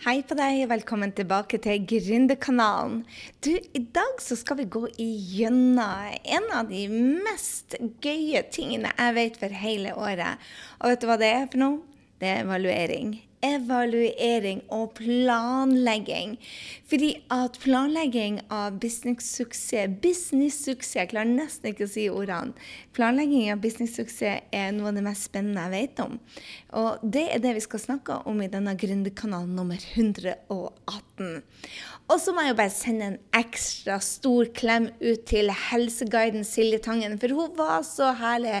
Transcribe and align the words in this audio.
Hei 0.00 0.22
på 0.24 0.32
deg, 0.32 0.62
og 0.64 0.70
velkommen 0.70 1.10
tilbake 1.12 1.58
til 1.60 1.82
Gründerkanalen. 1.84 3.02
Du, 3.44 3.50
I 3.52 3.82
dag 3.92 4.22
så 4.24 4.32
skal 4.40 4.56
vi 4.62 4.64
gå 4.72 4.86
igjennom 4.96 6.14
en 6.24 6.46
av 6.56 6.70
de 6.72 6.86
mest 6.88 7.76
gøye 8.00 8.40
tingene 8.48 8.94
jeg 8.96 9.16
vet 9.18 9.36
for 9.42 9.60
hele 9.60 9.92
året. 9.92 10.40
Og 10.80 10.94
vet 10.94 11.04
du 11.04 11.10
hva 11.10 11.20
det 11.20 11.28
er 11.34 11.50
for 11.52 11.60
noe? 11.60 11.82
Det 12.16 12.32
er 12.32 12.46
evaluering 12.46 13.18
evaluering 13.44 14.62
og 14.74 14.92
planlegging. 14.98 16.36
Fordi 16.90 17.10
at 17.32 17.58
planlegging 17.62 18.40
av 18.52 18.80
business-suksess 18.82 19.96
Business-suksess, 20.02 20.96
jeg 20.98 21.10
klarer 21.12 21.30
nesten 21.30 21.70
ikke 21.70 21.86
å 21.86 21.92
si 21.92 22.06
ordene. 22.12 22.54
Planlegging 22.96 23.50
av 23.52 23.62
business-suksess 23.62 24.50
er 24.52 24.72
noe 24.76 24.90
av 24.90 24.98
det 24.98 25.04
mest 25.06 25.30
spennende 25.30 25.66
jeg 25.68 25.74
vet 25.76 26.04
om. 26.04 26.18
Og 26.80 27.02
det 27.16 27.26
er 27.34 27.42
det 27.42 27.56
vi 27.56 27.64
skal 27.64 27.82
snakke 27.82 28.20
om 28.30 28.42
i 28.44 28.50
denne 28.52 28.76
gründerkanalen 28.78 29.56
nummer 29.56 29.80
118. 29.94 31.42
Og 32.10 32.18
så 32.18 32.32
må 32.34 32.42
jeg 32.42 32.50
jo 32.50 32.58
bare 32.58 32.74
sende 32.74 33.06
en 33.06 33.18
ekstra 33.38 34.00
stor 34.02 34.48
klem 34.56 34.88
ut 34.98 35.22
til 35.30 35.52
helseguiden 35.70 36.42
Silje 36.46 36.80
Tangen. 36.82 37.14
For 37.22 37.30
hun 37.36 37.54
var 37.58 37.84
så 37.86 38.10
herlig 38.18 38.56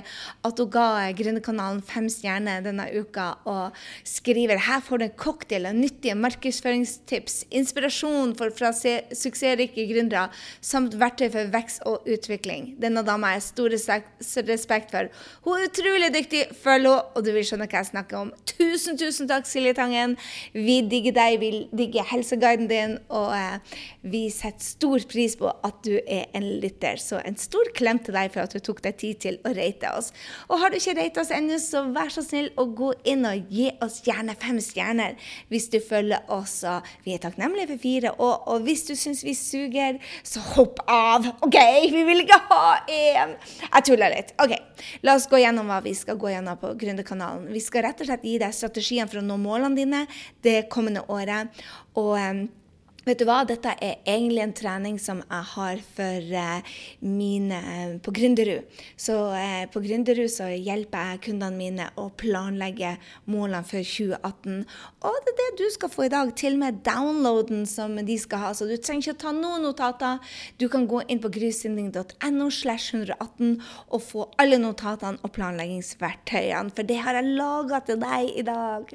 at 0.46 0.62
hun 0.62 0.70
ga 0.70 1.10
Gründerkanalen 1.18 1.82
fem 1.82 2.06
stjerner 2.12 2.62
denne 2.62 2.86
uka 2.94 3.32
og 3.50 3.80
skriver 4.06 4.60
her 4.70 4.82
får 4.84 5.00
du 5.00 5.06
en 5.06 5.16
cocktail 5.18 5.66
av 5.70 5.76
nyttige 5.76 6.16
markedsføringstips, 6.18 7.44
inspirasjon 7.50 8.34
fra 8.38 8.72
suksessrike 8.72 9.86
gründere 9.90 10.28
samt 10.64 10.96
verktøy 11.00 11.28
for 11.32 11.50
vekst 11.54 11.82
og 11.88 12.06
utvikling. 12.10 12.74
Denne 12.82 13.02
dama 13.06 13.32
har 13.32 13.40
jeg 13.40 13.48
stor 13.48 13.74
respekt 14.50 14.94
for. 14.94 15.10
Hun 15.46 15.58
er 15.58 15.68
utrolig 15.68 16.12
dyktig. 16.14 16.46
Følg 16.60 16.88
henne, 16.90 16.96
og 17.16 17.24
du 17.26 17.32
vil 17.34 17.44
skjønne 17.46 17.66
hva 17.68 17.82
jeg 17.82 17.90
snakker 17.90 18.20
om. 18.20 18.32
Tusen, 18.48 18.98
tusen 19.00 19.28
takk, 19.30 19.48
Silje 19.48 19.74
Tangen. 19.76 20.16
Vi 20.54 20.80
digger 20.88 21.16
deg, 21.16 21.38
vi 21.42 21.50
digger 21.76 22.06
helseguiden 22.12 22.70
din. 22.70 22.98
og 23.08 23.34
vi 24.02 24.22
setter 24.32 24.64
stor 24.64 25.02
pris 25.10 25.34
på 25.36 25.50
at 25.50 25.82
du 25.84 25.96
er 26.00 26.30
en 26.36 26.46
lytter. 26.62 27.00
Så 27.00 27.20
en 27.24 27.36
stor 27.40 27.68
klem 27.76 28.00
til 28.04 28.16
deg 28.16 28.32
for 28.32 28.44
at 28.44 28.54
du 28.54 28.62
tok 28.64 28.82
deg 28.84 28.96
tid 29.00 29.20
til 29.26 29.38
å 29.44 29.52
rate 29.56 29.90
oss. 29.96 30.10
Og 30.48 30.60
har 30.62 30.70
du 30.70 30.78
ikke 30.78 30.96
rate 30.98 31.22
oss 31.22 31.32
ennå, 31.34 31.58
så 31.60 31.84
vær 31.94 32.12
så 32.12 32.24
snill 32.24 32.50
å 32.60 32.66
gå 32.76 32.92
inn 33.08 33.26
og 33.28 33.50
gi 33.52 33.68
oss 33.84 34.00
gjerne 34.06 34.36
fem 34.40 34.59
stjerner 34.64 35.16
hvis 35.50 35.68
du 35.72 35.78
følger 35.84 36.24
oss. 36.32 36.60
Og 36.68 36.86
vi 37.04 37.14
er 37.14 37.22
takknemlige 37.22 37.70
for 37.72 37.82
fire. 37.82 38.14
Og, 38.18 38.48
og 38.50 38.66
hvis 38.66 38.84
du 38.88 38.94
syns 38.98 39.24
vi 39.26 39.34
suger, 39.38 39.98
så 40.26 40.42
hopp 40.54 40.82
av. 40.90 41.26
OK, 41.46 41.58
vi 41.92 42.04
vil 42.08 42.24
ikke 42.24 42.40
ha 42.50 42.62
én. 42.86 43.36
Jeg 43.66 43.88
tuller 43.88 44.14
litt. 44.14 44.34
OK, 44.42 44.56
la 45.06 45.16
oss 45.18 45.28
gå 45.30 45.42
gjennom 45.42 45.70
hva 45.70 45.80
vi 45.84 45.94
skal 45.96 46.18
gå 46.20 46.32
gjennom 46.34 46.60
på 46.60 46.74
Gründerkanalen. 46.80 47.50
Vi 47.54 47.64
skal 47.64 47.88
rett 47.88 48.00
og 48.02 48.10
slett 48.10 48.26
gi 48.26 48.38
deg 48.42 48.56
strategiene 48.56 49.10
for 49.10 49.22
å 49.22 49.26
nå 49.26 49.38
målene 49.40 49.78
dine 49.78 50.06
det 50.46 50.64
kommende 50.72 51.04
året. 51.12 51.50
Og 51.98 52.14
um, 52.16 52.46
Vet 53.00 53.16
du 53.16 53.24
hva, 53.24 53.38
dette 53.48 53.70
er 53.80 54.02
egentlig 54.04 54.42
en 54.42 54.52
trening 54.52 54.96
som 55.00 55.22
jeg 55.22 55.44
har 55.54 55.78
for 55.96 56.32
uh, 56.36 56.72
mine 57.00 57.56
uh, 57.64 57.94
på 58.04 58.12
Gründerud. 58.12 58.66
Så 59.00 59.14
uh, 59.32 59.62
på 59.72 59.80
Gründerud 59.80 60.28
så 60.28 60.50
hjelper 60.52 61.14
jeg 61.14 61.22
kundene 61.30 61.56
mine 61.56 61.86
å 61.96 62.10
planlegge 62.20 62.90
målene 63.24 63.64
for 63.64 63.80
2018. 63.80 64.66
Og 65.08 65.16
det 65.24 65.32
er 65.32 65.38
det 65.38 65.48
du 65.62 65.64
skal 65.72 65.92
få 65.94 66.04
i 66.08 66.10
dag, 66.12 66.34
til 66.36 66.58
og 66.58 66.60
med 66.60 66.82
downloaden 66.84 67.64
som 67.70 67.96
de 68.04 68.18
skal 68.20 68.44
ha. 68.44 68.50
Så 68.52 68.68
du 68.68 68.76
trenger 68.76 69.06
ikke 69.06 69.16
å 69.16 69.22
ta 69.24 69.32
noen 69.38 69.64
notater. 69.64 70.20
Du 70.60 70.66
kan 70.68 70.84
gå 70.90 71.00
inn 71.08 71.24
på 71.24 71.32
grysynding.no 71.32 72.50
slash 72.52 72.92
118 72.92 73.56
og 73.88 74.04
få 74.04 74.28
alle 74.44 74.60
notatene 74.60 75.24
og 75.24 75.32
planleggingsverktøyene, 75.38 76.76
for 76.76 76.84
det 76.84 77.00
har 77.00 77.16
jeg 77.16 77.32
laga 77.40 77.80
til 77.88 78.00
deg 78.04 78.36
i 78.36 78.44
dag. 78.44 78.92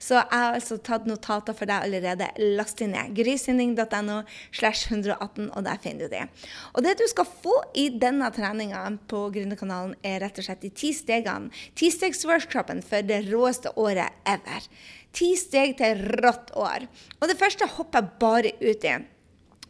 Så 0.00 0.16
jeg 0.22 0.32
har 0.32 0.56
altså 0.56 0.80
tatt 0.80 1.04
notater 1.10 1.52
for 1.52 1.68
deg 1.68 1.84
allerede. 1.84 2.32
Last 2.56 2.80
inn 2.80 2.96
ned. 2.96 3.12
Grys 3.20 3.41
sending.no 3.42 4.22
slash 4.54 4.90
118, 4.90 5.50
og 5.50 5.66
der 5.66 5.80
finner 5.82 6.06
du 6.06 6.14
det. 6.14 6.24
Og 6.72 6.86
det 6.86 6.96
du 7.00 7.06
skal 7.10 7.28
få 7.28 7.58
i 7.78 7.88
denne 8.02 8.30
treninga 8.34 8.84
på 9.10 9.26
Gründerkanalen, 9.34 9.96
er 10.06 10.20
rett 10.24 10.40
og 10.40 10.48
slett 10.48 10.64
de 10.64 10.72
ti 10.74 10.92
stegene. 10.96 11.52
Tistegsworkshopen 11.78 12.82
for 12.86 13.06
det 13.06 13.24
råeste 13.30 13.74
året 13.80 14.22
ever. 14.28 14.68
Ti 15.12 15.34
steg 15.36 15.76
til 15.80 16.06
rått 16.22 16.54
år. 16.56 16.86
Og 17.20 17.28
det 17.28 17.40
første 17.40 17.68
hopper 17.76 18.00
jeg 18.00 18.20
bare 18.22 18.54
ut 18.62 18.86
i. 18.88 19.00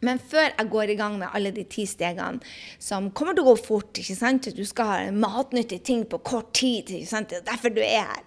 Men 0.03 0.19
før 0.19 0.49
jeg 0.49 0.69
går 0.71 0.91
i 0.91 0.97
gang 0.99 1.17
med 1.19 1.31
alle 1.35 1.53
de 1.55 1.63
ti 1.69 1.85
stegene, 1.87 2.43
som 2.81 3.09
kommer 3.15 3.35
til 3.35 3.45
å 3.45 3.53
gå 3.53 3.59
fort 3.63 4.01
ikke 4.01 4.17
sant? 4.17 4.49
Du 4.55 4.63
skal 4.67 4.89
ha 4.91 5.11
matnyttige 5.15 5.83
ting 5.91 6.03
på 6.09 6.19
kort 6.27 6.51
tid. 6.59 6.91
ikke 6.91 7.11
sant? 7.11 7.31
Det 7.31 7.39
er 7.39 7.47
derfor 7.53 7.73
du 7.73 7.81
er 7.83 8.09
her. 8.11 8.23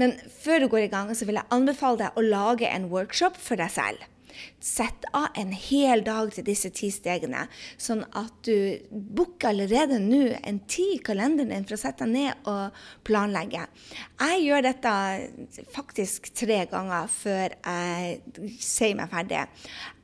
Men 0.00 0.16
før 0.40 0.64
du 0.64 0.70
går 0.72 0.86
i 0.86 0.92
gang, 0.92 1.12
så 1.12 1.28
vil 1.28 1.40
jeg 1.40 1.52
anbefale 1.54 2.00
deg 2.04 2.16
å 2.16 2.24
lage 2.24 2.70
en 2.70 2.88
workshop 2.92 3.36
for 3.36 3.60
deg 3.60 3.72
selv. 3.74 4.06
Sett 4.60 5.06
av 5.14 5.28
en 5.38 5.52
hel 5.52 6.02
dag 6.06 6.32
til 6.34 6.46
disse 6.46 6.70
ti 6.74 6.90
stegene, 6.92 7.44
sånn 7.78 8.04
at 8.18 8.34
du 8.46 8.78
booker 8.90 9.52
allerede 9.52 10.00
nå 10.02 10.22
en 10.42 10.60
tid 10.70 10.96
i 10.96 11.02
kalenderen 11.04 11.52
din 11.52 11.66
for 11.68 11.76
å 11.76 11.80
sette 11.80 12.06
deg 12.06 12.14
ned 12.14 12.48
og 12.50 12.78
planlegge. 13.06 13.64
Jeg 14.18 14.42
gjør 14.44 14.64
dette 14.66 14.92
faktisk 15.74 16.30
tre 16.36 16.60
ganger 16.70 17.08
før 17.12 17.54
jeg 17.56 18.58
sier 18.62 18.96
meg 18.98 19.12
ferdig. 19.12 19.44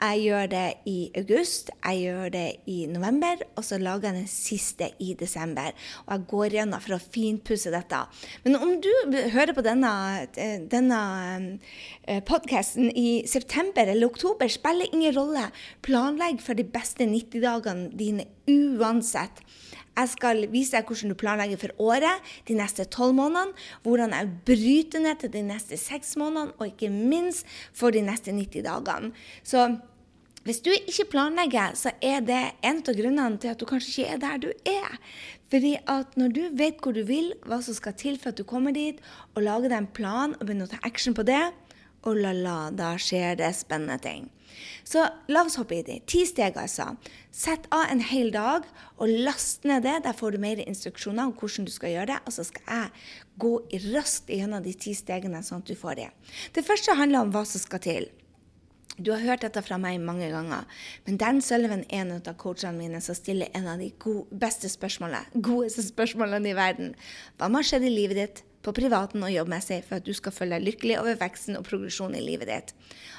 Jeg 0.00 0.22
gjør 0.24 0.50
det 0.52 0.64
i 0.90 0.98
august, 1.20 1.72
jeg 1.84 2.04
gjør 2.04 2.34
det 2.34 2.46
i 2.70 2.78
november, 2.90 3.42
og 3.56 3.66
så 3.66 3.78
lager 3.80 4.10
jeg 4.10 4.20
den 4.20 4.30
siste 4.30 4.90
i 5.02 5.14
desember. 5.18 5.72
Og 6.06 6.14
jeg 6.14 6.26
går 6.34 6.58
gjennom 6.58 6.84
for 6.84 6.96
å 6.96 7.02
finpusse 7.02 7.72
dette. 7.74 8.02
Men 8.44 8.58
om 8.60 8.76
du 8.82 8.90
hører 9.34 9.54
på 9.56 9.64
denne, 9.64 9.92
denne 10.70 11.00
eh, 12.06 12.20
podkasten 12.26 12.90
i 12.90 13.24
september 13.30 13.88
eller 13.88 14.10
oktober, 14.10 14.23
oktober 14.24 14.48
spiller 14.48 14.88
ingen 14.92 15.14
rolle. 15.16 15.50
Planlegg 15.82 16.40
for 16.40 16.56
de 16.56 16.64
beste 16.64 17.04
90-dagene 17.04 17.90
dine 17.92 18.26
uansett. 18.48 19.42
Jeg 19.94 20.10
skal 20.10 20.46
vise 20.50 20.74
deg 20.74 20.88
hvordan 20.88 21.12
du 21.12 21.18
planlegger 21.18 21.60
for 21.60 21.90
året, 21.92 22.22
de 22.48 22.56
neste 22.58 22.86
tolv 22.90 23.14
månedene. 23.14 23.54
Hvordan 23.84 24.14
jeg 24.16 24.32
bryter 24.48 25.04
ned 25.04 25.20
til 25.20 25.32
de 25.34 25.42
neste 25.46 25.76
seks 25.78 26.16
månedene, 26.16 26.56
og 26.58 26.72
ikke 26.72 26.90
minst 26.90 27.46
for 27.76 27.94
de 27.94 28.02
neste 28.02 28.32
90 28.32 28.64
dagene. 28.64 29.12
Så 29.44 29.68
hvis 30.44 30.60
du 30.60 30.72
ikke 30.74 31.06
planlegger, 31.12 31.76
så 31.78 31.94
er 32.02 32.24
det 32.24 32.40
en 32.64 32.82
av 32.82 32.96
grunnene 32.96 33.38
til 33.40 33.52
at 33.52 33.60
du 33.60 33.68
kanskje 33.68 33.92
ikke 33.92 34.16
er 34.16 34.24
der 34.24 34.42
du 34.42 34.50
er. 34.68 34.98
Fordi 35.52 35.76
at 35.88 36.16
når 36.18 36.34
du 36.34 36.42
vet 36.58 36.80
hvor 36.82 36.96
du 36.96 37.04
vil, 37.06 37.30
hva 37.46 37.60
som 37.62 37.76
skal 37.76 37.94
til 37.96 38.18
for 38.20 38.32
at 38.32 38.40
du 38.40 38.44
kommer 38.44 38.74
dit, 38.74 38.98
og 39.36 39.46
lager 39.46 39.70
deg 39.70 39.78
en 39.78 39.92
plan 39.94 40.34
og 40.34 40.42
begynner 40.44 40.66
å 40.66 40.74
ta 40.74 40.82
action 40.84 41.14
på 41.16 41.24
det, 41.28 41.44
og 42.04 42.20
la-la, 42.20 42.70
da 42.74 42.94
skjer 43.00 43.38
det 43.40 43.50
spennende 43.56 43.98
ting. 44.02 44.30
Så 44.84 45.02
la 45.32 45.42
oss 45.42 45.56
hoppe 45.58 45.78
i 45.78 45.84
det. 45.84 46.02
Ti 46.10 46.22
steg, 46.28 46.58
altså. 46.60 46.92
Sett 47.34 47.66
av 47.74 47.88
en 47.90 48.02
hel 48.04 48.30
dag 48.34 48.66
og 49.00 49.10
last 49.26 49.64
ned 49.68 49.86
det. 49.86 49.96
Der 50.04 50.16
får 50.16 50.34
du 50.34 50.42
mer 50.42 50.60
instruksjoner 50.62 51.26
om 51.26 51.32
hvordan 51.38 51.66
du 51.66 51.72
skal 51.74 51.94
gjøre 51.94 52.12
det. 52.12 52.18
Og 52.28 52.36
så 52.36 52.44
skal 52.46 52.68
jeg 52.68 53.06
gå 53.40 53.54
raskt 53.94 54.30
gjennom 54.30 54.62
de 54.64 54.74
ti 54.76 54.94
stegene, 54.96 55.42
sånn 55.42 55.64
at 55.64 55.72
du 55.72 55.78
får 55.78 55.98
det. 56.02 56.10
Det 56.54 56.66
første 56.66 56.96
handler 56.98 57.24
om 57.24 57.34
hva 57.34 57.46
som 57.48 57.64
skal 57.64 57.82
til. 57.84 58.12
Du 58.94 59.10
har 59.10 59.24
hørt 59.24 59.42
dette 59.42 59.58
fra 59.66 59.74
meg 59.80 59.98
mange 59.98 60.28
ganger, 60.30 60.68
men 61.02 61.16
Dan 61.18 61.40
Sullivan 61.42 61.82
er 61.88 62.04
en 62.04 62.12
av 62.14 62.36
coachene 62.38 62.78
mine 62.78 63.00
som 63.02 63.16
stiller 63.18 63.50
en 63.58 63.66
av 63.66 63.80
de 63.82 63.88
gode, 63.98 64.28
beste 64.30 64.70
spørsmålene, 64.70 65.34
godeste 65.48 65.82
spørsmålene 65.88 66.52
i 66.52 66.54
verden. 66.54 66.92
Hva 67.40 67.50
har 67.56 67.66
skjedd 67.66 67.88
i 67.88 67.90
livet 67.90 68.20
ditt? 68.20 68.44
På 68.64 68.74
privaten 68.76 69.24
og 69.24 69.32
jobbmessig 69.32 69.82
for 69.86 70.00
at 70.00 70.06
du 70.06 70.12
skal 70.16 70.34
føle 70.34 70.56
deg 70.56 70.68
lykkelig 70.70 70.98
over 71.02 71.18
veksten 71.20 71.58
og 71.58 71.66
progresjonen 71.68 72.18
i 72.18 72.24
livet 72.24 72.50
ditt. 72.50 72.74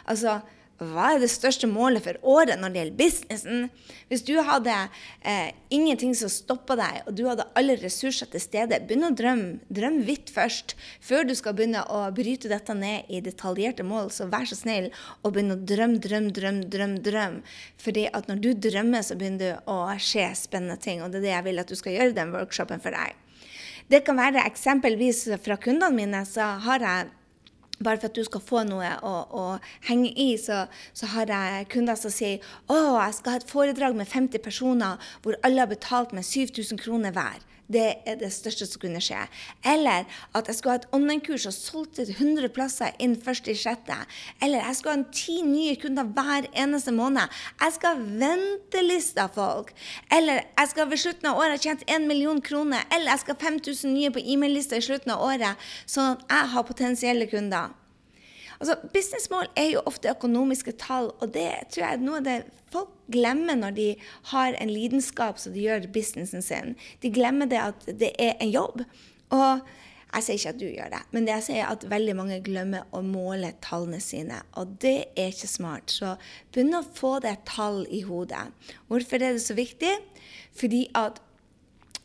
Altså, 0.10 0.40
hva 0.76 1.14
er 1.14 1.22
det 1.24 1.30
største 1.32 1.70
målet 1.72 2.04
for 2.04 2.18
året 2.28 2.60
når 2.60 2.74
det 2.74 2.80
gjelder 2.82 2.98
businessen? 3.00 3.70
Hvis 4.12 4.26
du 4.28 4.34
hadde 4.44 4.74
eh, 5.24 5.54
ingenting 5.72 6.12
som 6.20 6.28
stoppa 6.32 6.76
deg, 6.76 6.98
og 7.08 7.16
du 7.16 7.24
hadde 7.30 7.46
alle 7.56 7.78
ressurser 7.80 8.28
til 8.34 8.44
stede, 8.44 8.82
begynn 8.84 9.08
å 9.08 9.14
drømme. 9.16 9.62
Drøm 9.72 10.02
vidt 10.08 10.34
først, 10.36 10.76
før 11.00 11.24
du 11.30 11.32
skal 11.38 11.56
begynne 11.56 11.86
å 11.88 12.04
bryte 12.16 12.52
dette 12.52 12.76
ned 12.76 13.08
i 13.08 13.24
detaljerte 13.24 13.88
mål. 13.88 14.12
Så 14.12 14.28
vær 14.28 14.50
så 14.50 14.60
snill 14.60 14.92
og 15.22 15.38
begynn 15.38 15.56
å 15.56 15.60
drømme, 15.64 16.02
drømme, 16.04 16.36
drømme, 16.36 16.68
drømme. 16.68 17.04
Drøm. 17.06 17.42
Fordi 17.80 18.10
at 18.12 18.28
når 18.28 18.44
du 18.44 18.52
drømmer, 18.68 19.06
så 19.06 19.16
begynner 19.16 19.56
du 19.56 19.72
å 19.72 19.80
skje 19.96 20.28
spennende 20.36 20.76
ting. 20.82 21.00
Og 21.06 21.14
det 21.14 21.22
er 21.22 21.30
det 21.30 21.36
jeg 21.38 21.48
vil 21.48 21.64
at 21.64 21.72
du 21.72 21.80
skal 21.80 21.96
gjøre 21.96 22.12
i 22.12 22.20
den 22.20 22.36
workshopen 22.36 22.84
for 22.84 22.96
deg. 22.96 23.16
Det 23.88 24.04
kan 24.04 24.18
være 24.18 24.44
eksempelvis 24.50 25.28
fra 25.46 25.56
kundene 25.62 25.94
mine, 25.96 26.26
så 26.28 26.58
har 26.66 26.84
jeg 26.84 27.14
bare 27.80 28.00
for 28.00 28.10
at 28.10 28.16
du 28.16 28.24
skal 28.24 28.44
få 28.44 28.64
noe 28.68 28.92
å, 29.04 29.14
å 29.32 29.44
henge 29.88 30.12
i, 30.12 30.30
så, 30.42 30.66
så, 30.94 31.10
har 31.16 31.32
jeg 31.32 31.68
kunder 31.74 32.00
som 32.00 32.14
sier 32.14 32.44
å, 32.68 32.78
jeg 33.00 33.18
skal 33.20 33.36
ha 33.36 33.42
et 33.42 33.50
foredrag 33.50 33.98
med 33.98 34.10
50 34.12 34.44
personer 34.46 35.12
hvor 35.24 35.38
alle 35.44 35.64
har 35.64 35.72
betalt 35.72 36.16
med 36.16 36.26
7000 36.28 36.82
kroner 36.82 37.16
hver. 37.16 37.44
Det 37.72 37.86
er 38.06 38.18
det 38.20 38.32
største 38.34 38.68
som 38.70 38.82
kunne 38.82 39.02
skje. 39.02 39.24
Eller 39.66 40.06
at 40.38 40.50
jeg 40.50 40.58
skulle 40.58 40.76
ha 40.76 40.82
et 40.82 40.90
online-kurs 40.96 41.48
og 41.50 41.56
solgt 41.56 42.00
100 42.00 42.50
plasser 42.54 42.94
inn 43.02 43.16
først 43.18 43.48
i 43.50 43.56
sjette. 43.58 43.98
Eller 44.44 44.62
jeg 44.62 44.78
skulle 44.78 44.96
ha 44.96 45.16
ti 45.16 45.40
nye 45.46 45.76
kunder 45.82 46.10
hver 46.16 46.50
eneste 46.54 46.94
måned. 46.96 47.32
Jeg 47.62 47.78
skal 47.78 47.96
ha 47.96 48.10
av 49.22 49.34
folk. 49.38 49.74
Eller 50.14 50.44
jeg 50.44 50.74
skal 50.74 50.90
ved 50.92 51.02
slutten 51.02 51.32
av 51.32 51.40
året 51.42 51.58
ha 51.58 51.64
tjent 51.64 51.88
1 51.88 52.06
million 52.10 52.42
kroner. 52.42 52.86
Eller 52.92 53.14
jeg 53.14 53.26
skal 53.26 53.40
ha 53.40 53.48
5000 53.48 53.96
nye 53.96 54.14
på 54.14 54.22
e-mail-lista 54.22 54.78
i 54.78 54.86
slutten 54.86 55.16
av 55.16 55.26
året, 55.26 55.66
sånn 55.90 56.16
at 56.16 56.30
jeg 56.30 56.54
har 56.54 56.70
potensielle 56.70 57.30
kunder. 57.32 57.74
Altså, 58.60 58.76
Businessmål 58.94 59.50
er 59.60 59.72
jo 59.74 59.86
ofte 59.86 60.12
økonomiske 60.12 60.76
tall, 60.82 61.12
og 61.20 61.34
det 61.36 61.50
tror 61.74 61.84
jeg 61.84 61.98
er 61.98 62.04
noe 62.04 62.22
av 62.22 62.28
det 62.28 62.38
folk 62.74 62.92
glemmer 63.12 63.58
når 63.60 63.76
de 63.78 63.88
har 64.32 64.58
en 64.60 64.72
lidenskap 64.72 65.40
som 65.42 65.56
de 65.56 65.66
gjør 65.66 65.90
businessen 65.94 66.44
sin. 66.44 66.76
De 67.04 67.12
glemmer 67.14 67.50
det 67.52 67.62
at 67.62 67.90
det 68.00 68.14
er 68.22 68.40
en 68.40 68.52
jobb. 68.52 68.86
Og 69.36 69.66
jeg 70.16 70.24
sier 70.24 70.38
ikke 70.40 70.54
at 70.54 70.60
du 70.62 70.68
gjør 70.70 70.92
det, 70.94 71.02
men 71.12 71.26
det 71.28 71.34
jeg 71.34 71.46
sier 71.50 71.62
er 71.66 71.72
at 71.74 71.86
veldig 71.92 72.14
mange 72.16 72.40
glemmer 72.46 72.86
å 72.96 73.02
måle 73.04 73.52
tallene 73.64 74.00
sine. 74.04 74.40
Og 74.56 74.78
det 74.80 74.98
er 75.12 75.34
ikke 75.34 75.52
smart. 75.52 75.92
Så 75.92 76.14
begynn 76.56 76.78
å 76.78 76.86
få 76.96 77.18
det 77.24 77.36
tall 77.50 77.84
i 77.92 78.06
hodet. 78.08 78.46
Hvorfor 78.88 79.20
er 79.20 79.36
det 79.36 79.44
så 79.44 79.58
viktig? 79.58 79.92
Fordi 80.56 80.86
at 80.96 81.20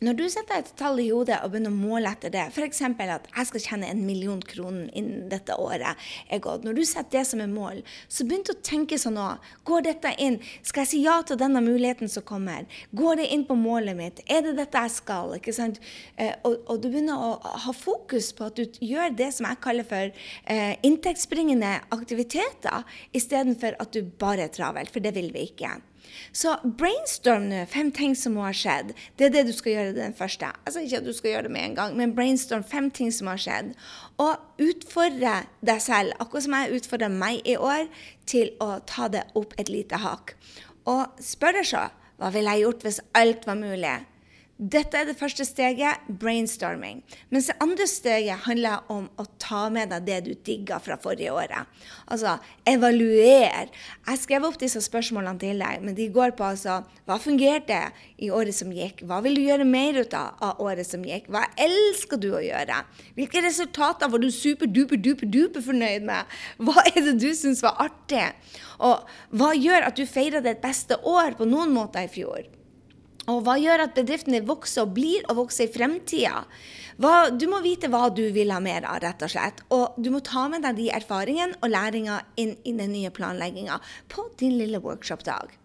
når 0.01 0.15
du 0.17 0.23
setter 0.33 0.57
et 0.57 0.69
tall 0.79 0.97
i 0.97 1.11
hodet 1.11 1.35
og 1.45 1.51
begynner 1.53 1.69
å 1.69 1.77
måle 1.77 2.09
etter 2.09 2.31
det, 2.33 2.47
f.eks. 2.49 2.79
at 2.81 3.27
jeg 3.29 3.49
skal 3.51 3.61
tjene 3.61 3.89
en 3.91 3.99
million 4.01 4.39
kroner 4.41 4.87
innen 4.97 5.27
dette 5.29 5.53
året 5.61 5.99
er 6.25 6.41
gått, 6.41 6.65
når 6.65 6.79
du 6.79 6.81
setter 6.89 7.19
det 7.19 7.27
som 7.29 7.43
et 7.43 7.51
mål, 7.51 7.83
så 8.09 8.25
begynn 8.25 8.41
å 8.49 8.55
tenke 8.65 8.97
sånn 8.97 9.19
òg. 9.21 9.45
Går 9.69 9.85
dette 9.85 10.15
inn? 10.17 10.39
Skal 10.65 10.87
jeg 10.87 10.89
si 10.89 11.03
ja 11.03 11.19
til 11.21 11.37
denne 11.37 11.61
muligheten 11.61 12.09
som 12.09 12.25
kommer? 12.25 12.65
Går 12.97 13.21
det 13.21 13.27
inn 13.35 13.45
på 13.45 13.59
målet 13.59 13.99
mitt? 13.99 14.23
Er 14.25 14.41
det 14.47 14.55
dette 14.57 14.81
jeg 14.87 14.95
skal? 14.95 15.35
Ikke 15.37 15.53
sant? 15.53 15.77
Eh, 16.17 16.33
og, 16.49 16.57
og, 16.65 16.81
du 16.81 16.89
begynner 16.89 17.21
å 17.21 17.53
ha 17.67 17.77
fokus 17.77 18.31
på 18.33 18.49
at 18.49 18.57
du 18.57 18.81
gjør 18.81 19.13
det 19.21 19.29
som 19.37 19.45
jeg 19.51 19.61
kaller 19.61 19.85
for 19.85 20.09
eh, 20.09 20.73
inntektsbringende 20.81 21.75
aktiviteter, 21.93 22.89
istedenfor 23.13 23.77
at 23.77 23.93
du 23.93 24.01
bare 24.01 24.49
er 24.49 24.57
travelt, 24.57 24.89
for 24.89 25.05
det 25.05 25.13
vil 25.19 25.29
vi 25.37 25.45
ikke. 25.51 25.77
Så 26.33 26.53
brainstorm 26.63 27.49
nå 27.51 27.65
fem 27.71 27.91
ting 27.95 28.15
som 28.15 28.37
må 28.37 28.45
ha 28.45 28.53
skjedd. 28.55 28.93
Det 29.19 29.27
er 29.27 29.33
det 29.35 29.45
du 29.49 29.53
skal 29.55 29.75
gjøre 29.75 29.95
den 29.97 30.15
første. 30.17 30.51
Altså 30.65 30.83
ikke 30.83 31.01
at 31.01 31.07
du 31.07 31.13
skal 31.15 31.33
gjøre 31.33 31.47
det 31.47 31.53
med 31.55 31.65
en 31.69 31.77
gang, 31.79 31.95
men 31.99 32.15
brainstorm 32.15 32.63
fem 32.67 32.91
ting 32.91 33.11
som 33.15 33.29
har 33.31 33.41
skjedd. 33.41 33.73
Og 34.21 34.63
utfordre 34.63 35.41
deg 35.65 35.81
selv, 35.83 36.15
akkurat 36.19 36.47
som 36.47 36.57
jeg 36.59 36.81
utfordrer 36.81 37.11
meg 37.13 37.41
i 37.47 37.57
år, 37.59 37.87
til 38.29 38.53
å 38.63 38.77
ta 38.87 39.09
det 39.11 39.25
opp 39.35 39.57
et 39.59 39.71
lite 39.71 39.99
hakk. 40.01 40.35
Og 40.89 41.19
spør 41.23 41.59
deg 41.59 41.67
så 41.67 41.89
hva 42.21 42.29
ville 42.29 42.53
jeg 42.53 42.67
gjort 42.67 42.83
hvis 42.85 43.03
alt 43.17 43.47
var 43.49 43.57
mulig? 43.57 43.97
Dette 44.61 44.93
er 44.93 45.07
det 45.09 45.15
første 45.17 45.41
steget, 45.41 46.03
brainstorming. 46.21 46.99
Mens 47.33 47.47
det 47.49 47.55
andre 47.65 47.87
steget 47.89 48.43
handler 48.45 48.83
om 48.93 49.07
å 49.17 49.23
ta 49.41 49.63
med 49.73 49.89
deg 49.89 50.05
det 50.05 50.19
du 50.27 50.35
digga 50.45 50.77
fra 50.77 50.99
forrige 51.01 51.33
året. 51.33 51.65
Altså 52.05 52.35
evaluer. 52.69 53.71
Jeg 54.05 54.21
skrev 54.21 54.45
opp 54.45 54.59
disse 54.61 54.83
spørsmålene 54.85 55.41
til 55.41 55.65
deg, 55.65 55.81
men 55.81 55.97
de 55.97 56.05
går 56.13 56.35
på 56.37 56.45
altså 56.51 56.77
hva 57.09 57.17
fungerte 57.17 57.79
i 58.21 58.29
året 58.29 58.53
som 58.53 58.69
gikk? 58.69 59.01
Hva 59.09 59.23
vil 59.25 59.39
du 59.39 59.43
gjøre 59.47 59.65
mer 59.65 59.97
ut 59.97 60.13
av 60.13 60.61
året 60.61 60.85
som 60.85 61.09
gikk? 61.09 61.33
Hva 61.33 61.47
elsker 61.57 62.21
du 62.21 62.29
å 62.35 62.45
gjøre? 62.45 62.83
Hvilke 63.17 63.41
resultater 63.41 64.13
var 64.13 64.21
du 64.21 64.29
super-duper-duper-duper 64.29 65.69
fornøyd 65.71 66.05
med? 66.13 66.39
Hva 66.61 66.85
er 66.85 67.01
det 67.09 67.17
du 67.17 67.31
syns 67.33 67.65
var 67.65 67.81
artig? 67.89 68.29
Og 68.77 69.09
hva 69.33 69.55
gjør 69.57 69.89
at 69.89 69.97
du 69.97 70.05
feirer 70.05 70.45
ditt 70.45 70.61
beste 70.61 71.01
år 71.01 71.33
på 71.41 71.49
noen 71.49 71.73
måter 71.73 72.05
i 72.05 72.17
fjor? 72.21 72.45
Og 73.29 73.43
hva 73.45 73.53
gjør 73.61 73.83
at 73.85 73.93
bedriftene 73.93 74.41
vokser 74.47 74.87
og 74.87 74.95
blir 74.95 75.21
og 75.29 75.43
vokser 75.43 75.67
i 75.67 75.73
fremtida? 75.73 76.41
Du 77.37 77.45
må 77.49 77.61
vite 77.61 77.89
hva 77.89 78.07
du 78.13 78.23
vil 78.33 78.51
ha 78.53 78.59
mer 78.61 78.85
av, 78.85 78.99
rett 79.03 79.21
og 79.25 79.31
slett. 79.33 79.61
Og 79.73 79.97
du 80.01 80.09
må 80.13 80.21
ta 80.25 80.47
med 80.51 80.65
deg 80.65 80.77
de 80.79 80.89
erfaringene 80.93 81.57
og 81.61 81.71
læringa 81.71 82.19
inn 82.41 82.57
i 82.65 82.73
den 82.77 82.93
nye 82.93 83.13
planlegginga 83.13 83.79
på 84.11 84.27
din 84.41 84.57
lille 84.57 84.81
workshop-dag. 84.81 85.57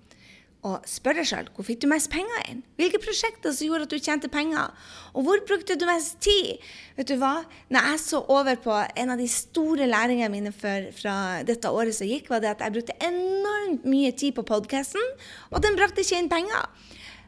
Og 0.66 0.82
spør 0.88 1.20
deg 1.20 1.28
sjøl 1.28 1.48
hvor 1.54 1.66
fikk 1.68 1.84
du 1.84 1.86
mest 1.90 2.08
penger 2.10 2.48
inn? 2.50 2.62
Hvilke 2.80 2.98
prosjekter 2.98 3.52
som 3.54 3.68
gjorde 3.68 3.86
at 3.86 3.92
du 3.92 4.02
tjente 4.02 4.30
penger? 4.32 4.72
Og 5.14 5.28
hvor 5.28 5.42
brukte 5.46 5.76
du 5.78 5.84
mest 5.86 6.16
tid? 6.24 6.56
Vet 6.96 7.12
du 7.12 7.14
hva? 7.20 7.44
Når 7.70 7.90
jeg 7.92 8.02
så 8.02 8.22
over 8.32 8.58
på 8.64 8.74
en 8.74 9.12
av 9.14 9.20
de 9.20 9.28
store 9.30 9.86
læringene 9.86 10.32
mine 10.32 10.52
for, 10.56 10.88
fra 10.96 11.16
dette 11.46 11.70
året 11.70 11.94
som 11.94 12.10
gikk, 12.10 12.32
var 12.32 12.42
det 12.42 12.56
at 12.56 12.64
jeg 12.66 12.74
brukte 12.78 12.98
enormt 13.04 13.86
mye 13.86 14.10
tid 14.16 14.34
på 14.36 14.46
podkasten, 14.48 15.12
og 15.52 15.62
den 15.62 15.78
brakte 15.78 16.02
ikke 16.02 16.18
inn 16.24 16.32
penger. 16.32 16.66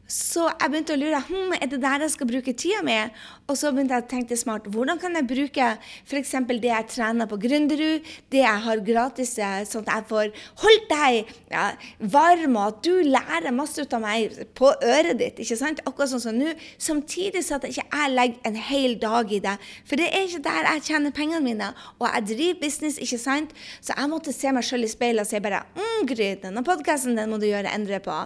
Så 0.09 0.47
jeg 0.49 0.73
begynte 0.73 0.95
å 0.95 0.99
lure 0.99 1.19
hm, 1.21 1.51
er 1.59 1.69
det 1.69 1.79
der 1.83 2.01
jeg 2.07 2.15
skal 2.15 2.29
bruke 2.31 2.55
tida 2.57 2.81
mi. 2.85 2.97
Og 3.45 3.59
så 3.61 3.69
begynte 3.73 3.93
jeg 3.93 4.07
å 4.07 4.09
tenke 4.09 4.37
smart. 4.41 4.65
Hvordan 4.73 4.97
kan 5.01 5.13
jeg 5.19 5.27
bruke 5.29 5.67
f.eks. 6.09 6.31
det 6.49 6.71
jeg 6.71 6.87
trener 6.95 7.29
på 7.29 7.37
Gründerud, 7.43 8.07
det 8.33 8.41
jeg 8.41 8.63
har 8.65 8.81
gratis, 8.87 9.35
eh, 9.37 9.59
sånn 9.69 9.85
at 9.85 9.91
jeg 9.93 10.07
får 10.09 10.31
holdt 10.63 10.87
deg 10.89 11.35
ja, 11.53 11.67
varm, 12.01 12.57
og 12.57 12.71
at 12.71 12.81
du 12.89 13.05
lærer 13.05 13.53
masse 13.53 13.85
ut 13.85 13.97
av 13.99 14.01
meg 14.07 14.39
på 14.57 14.71
øret 14.73 15.19
ditt. 15.21 15.43
ikke 15.45 15.59
sant? 15.61 15.83
Akkurat 15.85 16.15
sånn 16.15 16.25
som 16.25 16.41
nå. 16.41 16.55
Samtidig 16.81 17.45
så 17.45 17.59
at 17.59 17.69
jeg 17.69 17.77
ikke 17.77 18.09
legger 18.15 18.49
en 18.49 18.59
hel 18.71 18.97
dag 19.03 19.35
i 19.37 19.43
det. 19.45 19.59
For 19.85 20.01
det 20.01 20.09
er 20.09 20.25
ikke 20.25 20.45
der 20.49 20.71
jeg 20.71 20.87
tjener 20.89 21.17
pengene 21.19 21.45
mine. 21.45 21.69
Og 21.99 22.09
jeg 22.09 22.31
driver 22.33 22.63
business, 22.65 22.97
ikke 22.97 23.21
sant? 23.21 23.53
Så 23.85 23.93
jeg 23.93 24.09
måtte 24.09 24.33
se 24.33 24.57
meg 24.57 24.65
sjøl 24.65 24.89
i 24.89 24.91
speilet 24.93 25.27
og 25.27 25.29
si 25.29 25.45
bare 25.45 25.67
mm, 25.77 26.09
Gry, 26.09 26.31
denne 26.41 26.65
podkasten 26.65 27.19
den 27.19 27.29
må 27.29 27.37
du 27.37 27.45
gjøre 27.51 27.77
endre 27.77 28.01
på. 28.01 28.17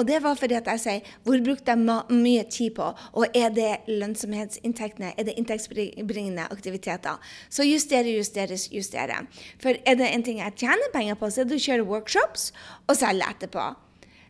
Og 0.00 0.06
det 0.08 0.22
var 0.24 0.38
fordi 0.40 0.56
at 0.56 0.68
jeg 0.70 0.80
sier 0.80 1.10
hvor 1.26 1.42
brukte 1.44 1.74
jeg 1.74 1.82
mye 2.16 2.46
tid 2.48 2.72
på, 2.78 2.86
og 3.12 3.36
er 3.36 3.52
det 3.52 3.90
lønnsomhetsinntektene, 3.90 5.12
er 5.12 5.28
det 5.28 5.36
inntektsbringende 5.36 6.48
aktiviteter? 6.48 7.20
Så 7.52 7.68
justere, 7.68 8.16
justere, 8.16 8.56
justere. 8.72 9.20
For 9.60 9.76
er 9.84 10.00
det 10.00 10.08
en 10.08 10.24
ting 10.24 10.40
jeg 10.40 10.56
tjener 10.64 10.94
penger 10.94 11.20
på, 11.20 11.28
så 11.28 11.44
er 11.44 11.50
det 11.50 11.60
å 11.60 11.66
kjøre 11.68 11.88
workshops 11.92 12.50
og 12.88 12.96
selge 12.96 13.28
etterpå. 13.28 13.68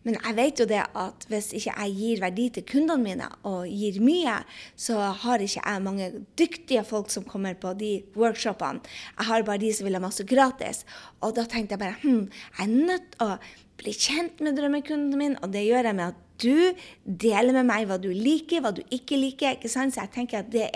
Men 0.07 0.17
jeg 0.17 0.37
vet 0.39 0.63
jo 0.63 0.67
det 0.69 0.81
at 0.97 1.27
hvis 1.29 1.51
ikke 1.57 1.75
jeg 1.75 1.97
gir 1.99 2.23
verdi 2.23 2.47
til 2.55 2.67
kundene 2.69 3.05
mine, 3.05 3.29
og 3.49 3.69
gir 3.69 4.01
mye, 4.05 4.39
så 4.79 5.11
har 5.25 5.45
ikke 5.45 5.61
jeg 5.61 5.85
mange 5.85 6.11
dyktige 6.41 6.85
folk 6.89 7.11
som 7.13 7.27
kommer 7.29 7.59
på 7.61 7.75
de 7.79 7.99
workshopene. 8.17 8.81
Jeg 9.19 9.29
har 9.29 9.45
bare 9.49 9.61
de 9.61 9.73
som 9.77 9.89
vil 9.89 9.99
ha 9.99 10.03
masse 10.03 10.25
gratis. 10.25 10.85
Og 11.21 11.37
da 11.37 11.45
tenkte 11.45 11.77
jeg 11.77 11.85
bare 11.85 12.01
hm, 12.03 12.31
jeg 12.31 12.65
er 12.65 12.89
nødt 12.91 13.13
til 13.13 13.29
å 13.29 13.37
bli 13.81 13.93
kjent 13.97 14.43
med 14.45 14.59
drømmekunden 14.59 15.17
min, 15.21 15.39
og 15.41 15.53
det 15.55 15.65
gjør 15.67 15.89
jeg 15.89 15.97
med 15.97 16.13
at 16.13 16.27
du 16.41 16.77
deler 17.05 17.53
med 17.53 17.67
meg 17.69 17.87
hva 17.89 17.99
du 18.01 18.09
liker, 18.13 18.63
hva 18.65 18.73
du 18.73 18.81
ikke 18.93 19.19
liker. 19.21 19.57
ikke 19.57 19.69
sant? 19.73 19.95
Så 19.95 20.05
jeg 20.05 20.13
tenker 20.15 20.41
at 20.41 20.53
det 20.53 20.71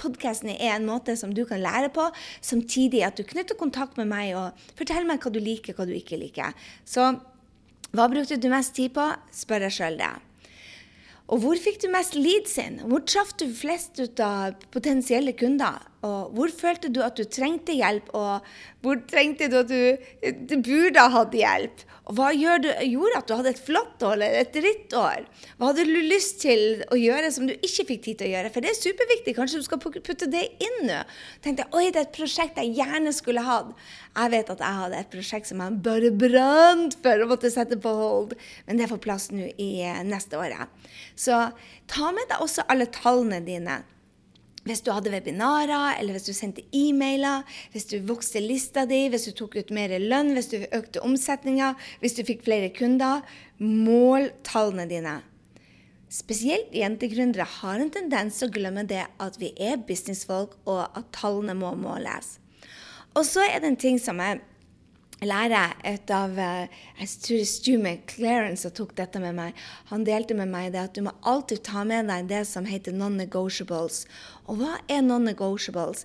Podkasten 0.00 0.52
er 0.52 0.74
en 0.74 0.88
måte 0.88 1.16
som 1.16 1.32
du 1.32 1.44
kan 1.48 1.62
lære 1.62 1.88
på, 1.94 2.04
samtidig 2.44 3.04
at 3.06 3.16
du 3.16 3.24
knytter 3.24 3.56
kontakt 3.56 3.96
med 4.00 4.10
meg 4.12 4.34
og 4.36 4.68
forteller 4.76 5.08
meg 5.08 5.24
hva 5.24 5.32
du 5.32 5.40
liker, 5.40 5.76
hva 5.76 5.88
du 5.88 5.94
ikke 5.96 6.20
liker. 6.20 6.52
Så 6.84 7.14
hva 7.94 8.08
brukte 8.10 8.38
du 8.40 8.48
mest 8.52 8.74
tid 8.76 8.94
på? 8.96 9.04
Spør 9.34 9.66
deg 9.66 9.74
sjøl 9.76 10.00
det. 10.00 10.14
Og 11.26 11.42
hvor 11.42 11.58
fikk 11.58 11.80
du 11.82 11.88
mest 11.90 12.14
leads 12.14 12.54
inn? 12.62 12.78
Hvor 12.86 13.02
traff 13.02 13.32
du 13.38 13.48
flest 13.50 13.98
ut 13.98 14.20
av 14.22 14.58
potensielle 14.74 15.34
kunder? 15.38 15.82
Og 16.06 16.36
hvor 16.36 16.52
følte 16.54 16.90
du 16.92 17.02
at 17.04 17.18
du 17.18 17.26
trengte 17.26 17.74
hjelp, 17.76 18.08
og 18.14 18.46
hvor 18.84 19.00
trengte 19.10 19.48
du 19.50 19.58
at 19.60 19.70
du, 19.70 20.08
du 20.46 20.56
burde 20.62 21.02
ha 21.02 21.12
hatt 21.18 21.34
hjelp? 21.34 21.84
Og 22.06 22.14
hva 22.14 22.28
du, 22.30 22.68
gjorde 22.86 23.18
at 23.18 23.26
du 23.26 23.32
hadde 23.34 23.50
et 23.50 23.62
flott 23.66 24.02
år 24.06 24.14
eller 24.14 24.36
et 24.38 24.52
drittår? 24.54 25.24
Hva 25.58 25.72
hadde 25.72 25.86
du 25.88 25.96
lyst 26.06 26.38
til 26.44 26.84
å 26.94 26.98
gjøre 26.98 27.32
som 27.34 27.48
du 27.48 27.54
ikke 27.56 27.86
fikk 27.88 28.04
tid 28.04 28.20
til 28.20 28.28
å 28.28 28.34
gjøre? 28.36 28.52
For 28.54 28.62
det 28.62 28.70
er 28.70 28.78
superviktig. 28.78 29.34
Kanskje 29.34 29.58
du 29.58 29.66
skal 29.66 29.80
putte 29.82 30.28
det 30.30 30.44
inn 30.62 30.78
nå. 30.86 31.00
Tenkte 31.42 31.66
jeg 31.66 31.74
oi, 31.74 31.88
det 31.90 32.04
er 32.04 32.06
et 32.06 32.14
prosjekt 32.14 32.60
jeg 32.62 32.76
gjerne 32.78 33.14
skulle 33.16 33.42
hatt. 33.42 33.74
Jeg 34.14 34.34
vet 34.36 34.54
at 34.54 34.62
jeg 34.62 34.80
hadde 34.82 35.02
et 35.02 35.10
prosjekt 35.16 35.50
som 35.50 35.64
jeg 35.64 35.80
bare 35.88 36.12
brant 36.14 36.94
for 37.02 37.24
å 37.24 37.28
måtte 37.32 37.50
sette 37.50 37.80
på 37.82 37.96
hold. 37.98 38.38
Men 38.70 38.78
det 38.78 38.90
får 38.92 39.02
plass 39.02 39.28
nå 39.34 39.50
i 39.58 39.72
neste 40.06 40.38
året. 40.38 40.70
Så 41.18 41.42
ta 41.90 42.14
med 42.14 42.30
deg 42.30 42.46
også 42.46 42.68
alle 42.70 42.86
tallene 42.94 43.42
dine 43.42 43.80
hvis 44.66 44.82
du 44.82 44.90
hadde 44.90 45.12
webinarer, 45.14 45.96
eller 46.00 46.16
hvis 46.16 46.26
du 46.26 46.34
sendte 46.34 46.64
e-mailer, 46.74 47.46
hvis 47.72 47.86
du 47.92 47.96
vokste 48.06 48.42
lista 48.42 48.84
di, 48.88 49.06
hvis 49.12 49.28
du 49.28 49.36
tok 49.38 49.56
ut 49.60 49.70
mer 49.74 49.94
lønn, 50.02 50.34
hvis 50.34 50.50
du 50.50 50.58
økte 50.64 51.02
omsetninga, 51.06 51.74
hvis 52.02 52.18
du 52.18 52.24
fikk 52.26 52.44
flere 52.48 52.72
kunder 52.74 53.22
Mål 53.62 54.28
tallene 54.44 54.84
dine. 54.90 55.14
Spesielt 56.12 56.74
jentegründere 56.76 57.46
har 57.48 57.80
en 57.80 57.92
tendens 57.94 58.36
til 58.38 58.50
å 58.50 58.54
glemme 58.54 58.84
det 58.86 59.06
at 59.22 59.38
vi 59.40 59.54
er 59.56 59.80
businessfolk, 59.88 60.58
og 60.68 60.84
at 60.86 61.08
tallene 61.16 61.56
må 61.56 61.72
måles. 61.78 62.36
Og 63.16 63.24
så 63.24 63.46
er 63.46 63.62
det 63.62 63.70
en 63.70 63.80
ting 63.80 63.98
som 64.02 64.20
er 64.20 64.42
lærer 65.24 65.76
et 65.86 66.10
av 66.12 66.36
eh, 66.38 66.72
jeg 67.00 67.12
tror 67.24 67.44
Stu 67.48 67.70
McLaren 67.78 68.58
som 68.60 68.74
tok 68.76 68.96
dette 68.98 69.20
med 69.22 69.36
meg. 69.38 69.56
Han 69.92 70.04
delte 70.04 70.36
med 70.36 70.50
meg 70.52 70.74
det 70.74 70.82
at 70.82 70.96
du 70.96 71.04
må 71.06 71.14
alltid 71.22 71.64
ta 71.64 71.86
med 71.88 72.10
deg 72.10 72.28
det 72.28 72.42
som 72.50 72.68
heter 72.68 72.92
non-negotiables. 72.96 74.04
Og 74.46 74.60
hva 74.60 74.76
er 74.92 75.06
non-negotiables? 75.06 76.04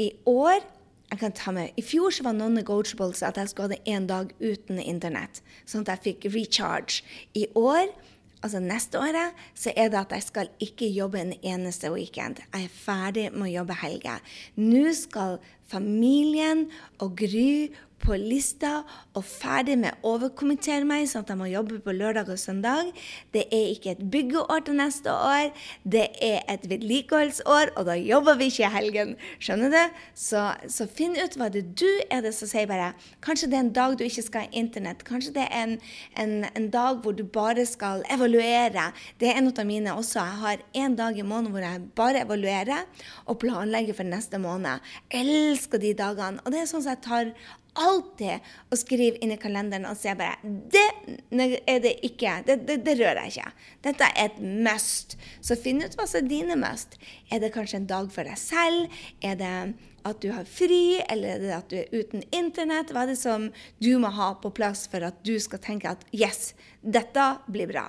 I 0.00 0.12
år 0.24 0.64
jeg 1.06 1.20
kan 1.20 1.34
ta 1.38 1.52
med, 1.54 1.70
I 1.78 1.82
fjor 1.86 2.10
så 2.10 2.24
var 2.26 2.34
non-negotiables 2.34 3.22
at 3.22 3.36
jeg 3.38 3.52
skulle 3.52 3.68
ha 3.68 3.76
det 3.76 3.94
en 3.94 4.08
dag 4.10 4.32
uten 4.40 4.80
internett, 4.82 5.38
sånn 5.62 5.84
at 5.86 5.92
jeg 5.94 6.02
fikk 6.02 6.26
recharge. 6.34 7.04
I 7.38 7.46
år 7.54 7.92
altså 8.42 8.60
neste 8.62 8.98
året, 9.00 9.36
så 9.54 9.72
er 9.76 9.90
det 9.92 10.00
at 10.00 10.14
jeg 10.14 10.26
skal 10.26 10.50
ikke 10.62 10.88
jobbe 10.90 11.20
en 11.20 11.34
eneste 11.40 11.90
weekend. 11.94 12.42
Jeg 12.52 12.66
er 12.66 12.74
ferdig 12.74 13.26
med 13.34 13.48
å 13.48 13.54
jobbe 13.54 13.78
helger. 13.80 14.34
Nå 14.58 14.84
skal 14.98 15.38
familien 15.70 16.66
og 17.02 17.16
Gry 17.18 17.72
på 18.02 18.16
lista 18.20 18.82
og 19.16 19.24
ferdig 19.26 19.76
med 19.80 19.96
å 20.04 20.14
overkommentere 20.14 20.86
meg, 20.86 21.06
sånn 21.08 21.24
at 21.24 21.32
jeg 21.32 21.40
må 21.40 21.48
jobbe 21.50 21.78
på 21.82 21.94
lørdag 21.96 22.28
og 22.32 22.38
søndag. 22.40 22.90
Det 23.34 23.46
er 23.54 23.72
ikke 23.72 23.94
et 23.94 24.02
byggeår 24.12 24.66
til 24.66 24.78
neste 24.78 25.12
år, 25.12 25.50
det 25.82 26.06
er 26.22 26.42
et 26.52 26.66
vedlikeholdsår, 26.70 27.72
og 27.74 27.88
da 27.88 27.96
jobber 27.98 28.38
vi 28.38 28.50
ikke 28.52 28.66
i 28.66 28.72
helgen. 28.76 29.14
Skjønner 29.42 29.72
du? 29.72 30.02
Så, 30.14 30.44
så, 30.70 30.86
finn 30.96 31.16
ut 31.18 31.38
hva 31.38 31.48
det 31.52 31.64
du 31.78 31.88
er 32.12 32.22
det 32.24 32.32
som 32.36 32.48
sier 32.48 32.68
bare 32.70 32.92
Kanskje 33.24 33.48
det 33.50 33.56
er 33.58 33.64
en 33.64 33.72
dag 33.74 33.96
du 33.98 34.04
ikke 34.06 34.24
skal 34.24 34.46
ha 34.46 34.60
internett. 34.60 35.02
Kanskje 35.06 35.34
det 35.36 35.46
er 35.48 35.64
en, 35.64 35.74
en, 36.20 36.36
en 36.52 36.68
dag 36.72 37.02
hvor 37.02 37.16
du 37.16 37.24
bare 37.24 37.66
skal 37.68 38.04
evaluere. 38.12 38.90
Det 39.18 39.30
er 39.30 39.40
en 39.40 39.50
av 39.50 39.66
mine 39.66 39.96
også. 39.96 40.20
Jeg 40.20 40.40
har 40.42 40.64
en 40.84 40.96
dag 40.98 41.18
i 41.18 41.26
måneden 41.26 41.54
hvor 41.54 41.64
jeg 41.64 41.82
bare 41.98 42.22
evaluerer 42.22 42.86
og 43.26 43.40
planlegger 43.42 43.96
for 43.98 44.08
neste 44.08 44.38
måned. 44.42 44.84
Jeg 45.12 45.26
elsker 45.56 45.82
de 45.82 45.94
dagene. 45.96 46.42
Og 46.44 46.52
det 46.52 46.62
er 46.62 46.68
sånn 46.70 46.84
at 46.84 46.92
jeg 46.94 47.06
tar 47.06 47.32
alltid 47.76 48.44
og 48.72 48.78
skriver 48.80 49.18
inn 49.20 49.34
i 49.34 49.40
kalenderen 49.40 49.84
og 49.88 49.98
ser 50.00 50.16
bare 50.16 50.38
Det 50.42 50.84
er 51.68 51.82
det 51.84 51.96
ikke. 52.06 52.38
Det, 52.46 52.60
det, 52.68 52.78
det, 52.86 52.96
rører 53.00 53.26
jeg 53.26 53.36
ikke. 53.36 53.66
Dette 53.88 54.08
er 54.12 54.30
et 54.30 54.38
must. 54.40 55.18
Så 55.44 55.58
finn 55.60 55.82
ut 55.84 55.98
hva 55.98 56.06
som 56.08 56.22
er 56.22 56.30
dine 56.30 56.56
must. 56.60 56.96
Er 57.32 57.42
det 57.42 57.52
kanskje 57.56 57.82
en 57.82 57.90
dag 57.90 58.08
for 58.14 58.28
deg 58.28 58.40
selv? 58.40 59.02
Er 59.20 59.36
det 59.40 59.52
at 60.06 60.22
du 60.22 60.30
har 60.30 60.46
fri, 60.46 61.00
eller 61.10 61.34
er 61.34 61.42
det 61.42 61.54
at 61.56 61.70
du 61.72 61.76
er 61.80 61.92
uten 61.92 62.24
internett? 62.30 62.92
Hva 62.94 63.04
er 63.04 63.12
det 63.12 63.20
som 63.20 63.50
du 63.82 63.92
må 64.00 64.12
ha 64.14 64.32
på 64.40 64.54
plass 64.54 64.86
for 64.90 65.04
at 65.04 65.18
du 65.26 65.34
skal 65.42 65.62
tenke 65.62 65.90
at 65.90 66.04
yes, 66.14 66.52
dette 66.80 67.30
blir 67.50 67.68
bra? 67.72 67.88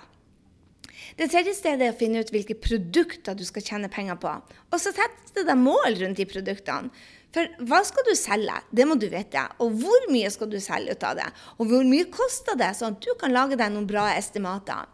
Det 1.17 1.29
tredje 1.31 1.53
stedet 1.55 1.85
er 1.85 1.93
å 1.93 1.97
finne 1.97 2.21
ut 2.21 2.31
hvilke 2.33 2.57
produkter 2.59 3.37
du 3.37 3.45
skal 3.47 3.63
tjene 3.63 3.89
penger 3.91 4.17
på. 4.19 4.33
Og 4.73 4.81
så 4.81 4.91
sette 4.91 5.45
deg 5.45 5.61
mål 5.61 6.01
rundt 6.01 6.19
de 6.19 6.25
produktene. 6.27 6.91
For 7.35 7.65
hva 7.67 7.81
skal 7.85 8.05
du 8.07 8.13
selge? 8.17 8.55
Det 8.71 8.85
må 8.87 8.95
du 8.99 9.07
vite. 9.11 9.43
Og 9.63 9.73
hvor 9.81 10.07
mye 10.11 10.29
skal 10.33 10.49
du 10.51 10.59
selge 10.63 10.95
ut 10.95 11.07
av 11.07 11.17
det? 11.19 11.27
Og 11.57 11.69
hvor 11.71 11.87
mye 11.87 12.07
koster 12.11 12.57
det, 12.59 12.71
sånn 12.77 12.95
at 12.95 13.03
du 13.03 13.11
kan 13.19 13.35
lage 13.35 13.59
deg 13.59 13.73
noen 13.73 13.89
bra 13.89 14.07
estimater. 14.15 14.87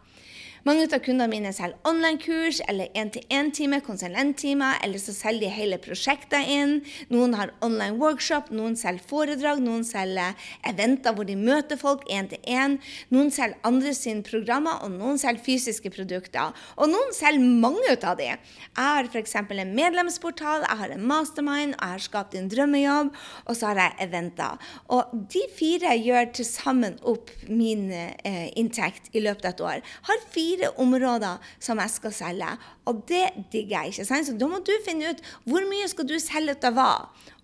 Mange 0.64 0.86
av 0.88 1.02
kundene 1.04 1.28
mine 1.28 1.50
selger 1.52 1.76
online-kurs 1.84 2.62
eller 2.64 2.88
én-til-én-time, 2.96 3.82
konsulenttimer, 3.84 4.78
eller 4.80 4.96
så 5.02 5.12
selger 5.12 5.42
de 5.44 5.48
hele 5.52 5.76
prosjekter 5.76 6.40
inn. 6.48 6.78
Noen 7.12 7.34
har 7.36 7.50
online 7.60 7.98
workshop, 8.00 8.48
noen 8.48 8.72
selger 8.80 9.04
foredrag, 9.10 9.60
noen 9.60 9.82
selger 9.84 10.32
eventer 10.64 11.12
hvor 11.12 11.28
de 11.28 11.36
møter 11.36 11.76
folk 11.76 12.06
én-til-én. 12.08 12.78
Noen 13.12 13.28
selger 13.36 13.60
andre 13.68 13.92
sine 13.92 14.24
programmer, 14.24 14.78
og 14.80 14.94
noen 14.94 15.20
selger 15.20 15.44
fysiske 15.44 15.92
produkter. 15.92 16.56
Og 16.78 16.88
noen 16.94 17.12
selger 17.12 17.44
mange 17.44 17.98
av 17.98 18.16
de. 18.22 18.30
Jeg 18.30 18.80
har 18.80 19.10
f.eks. 19.12 19.36
en 19.44 19.76
medlemsportal, 19.76 20.64
jeg 20.64 20.80
har 20.80 20.96
en 20.96 21.06
mastermind, 21.12 21.76
jeg 21.76 21.92
har 21.92 22.06
skapt 22.06 22.38
en 22.40 22.48
drømmejobb, 22.48 23.12
og 23.44 23.60
så 23.60 23.74
har 23.74 23.82
jeg 23.82 24.08
eventer. 24.08 24.72
Og 24.88 25.12
de 25.36 25.44
fire 25.60 25.92
gjør 26.00 26.32
til 26.40 26.48
sammen 26.48 26.96
opp 27.04 27.36
min 27.52 27.90
eh, 27.92 28.48
inntekt 28.56 29.12
i 29.12 29.20
løpet 29.28 29.52
av 29.52 29.52
et 29.52 29.64
år. 29.68 29.94
Har 30.08 30.26
fire 30.32 30.53
fire 30.54 30.70
områder 30.80 31.42
som 31.62 31.80
jeg 31.82 31.92
skal 31.94 32.14
selge. 32.14 32.50
Og 32.88 33.02
det 33.08 33.26
digger 33.52 33.84
jeg 33.84 33.94
ikke. 33.94 34.06
Så 34.24 34.36
da 34.38 34.48
må 34.48 34.60
du 34.64 34.72
finne 34.84 35.12
ut 35.12 35.22
hvor 35.48 35.64
mye 35.68 35.88
skal 35.90 36.08
du 36.08 36.16
selge 36.22 36.54
ut 36.54 36.66
av 36.68 36.76
hva. 36.78 36.90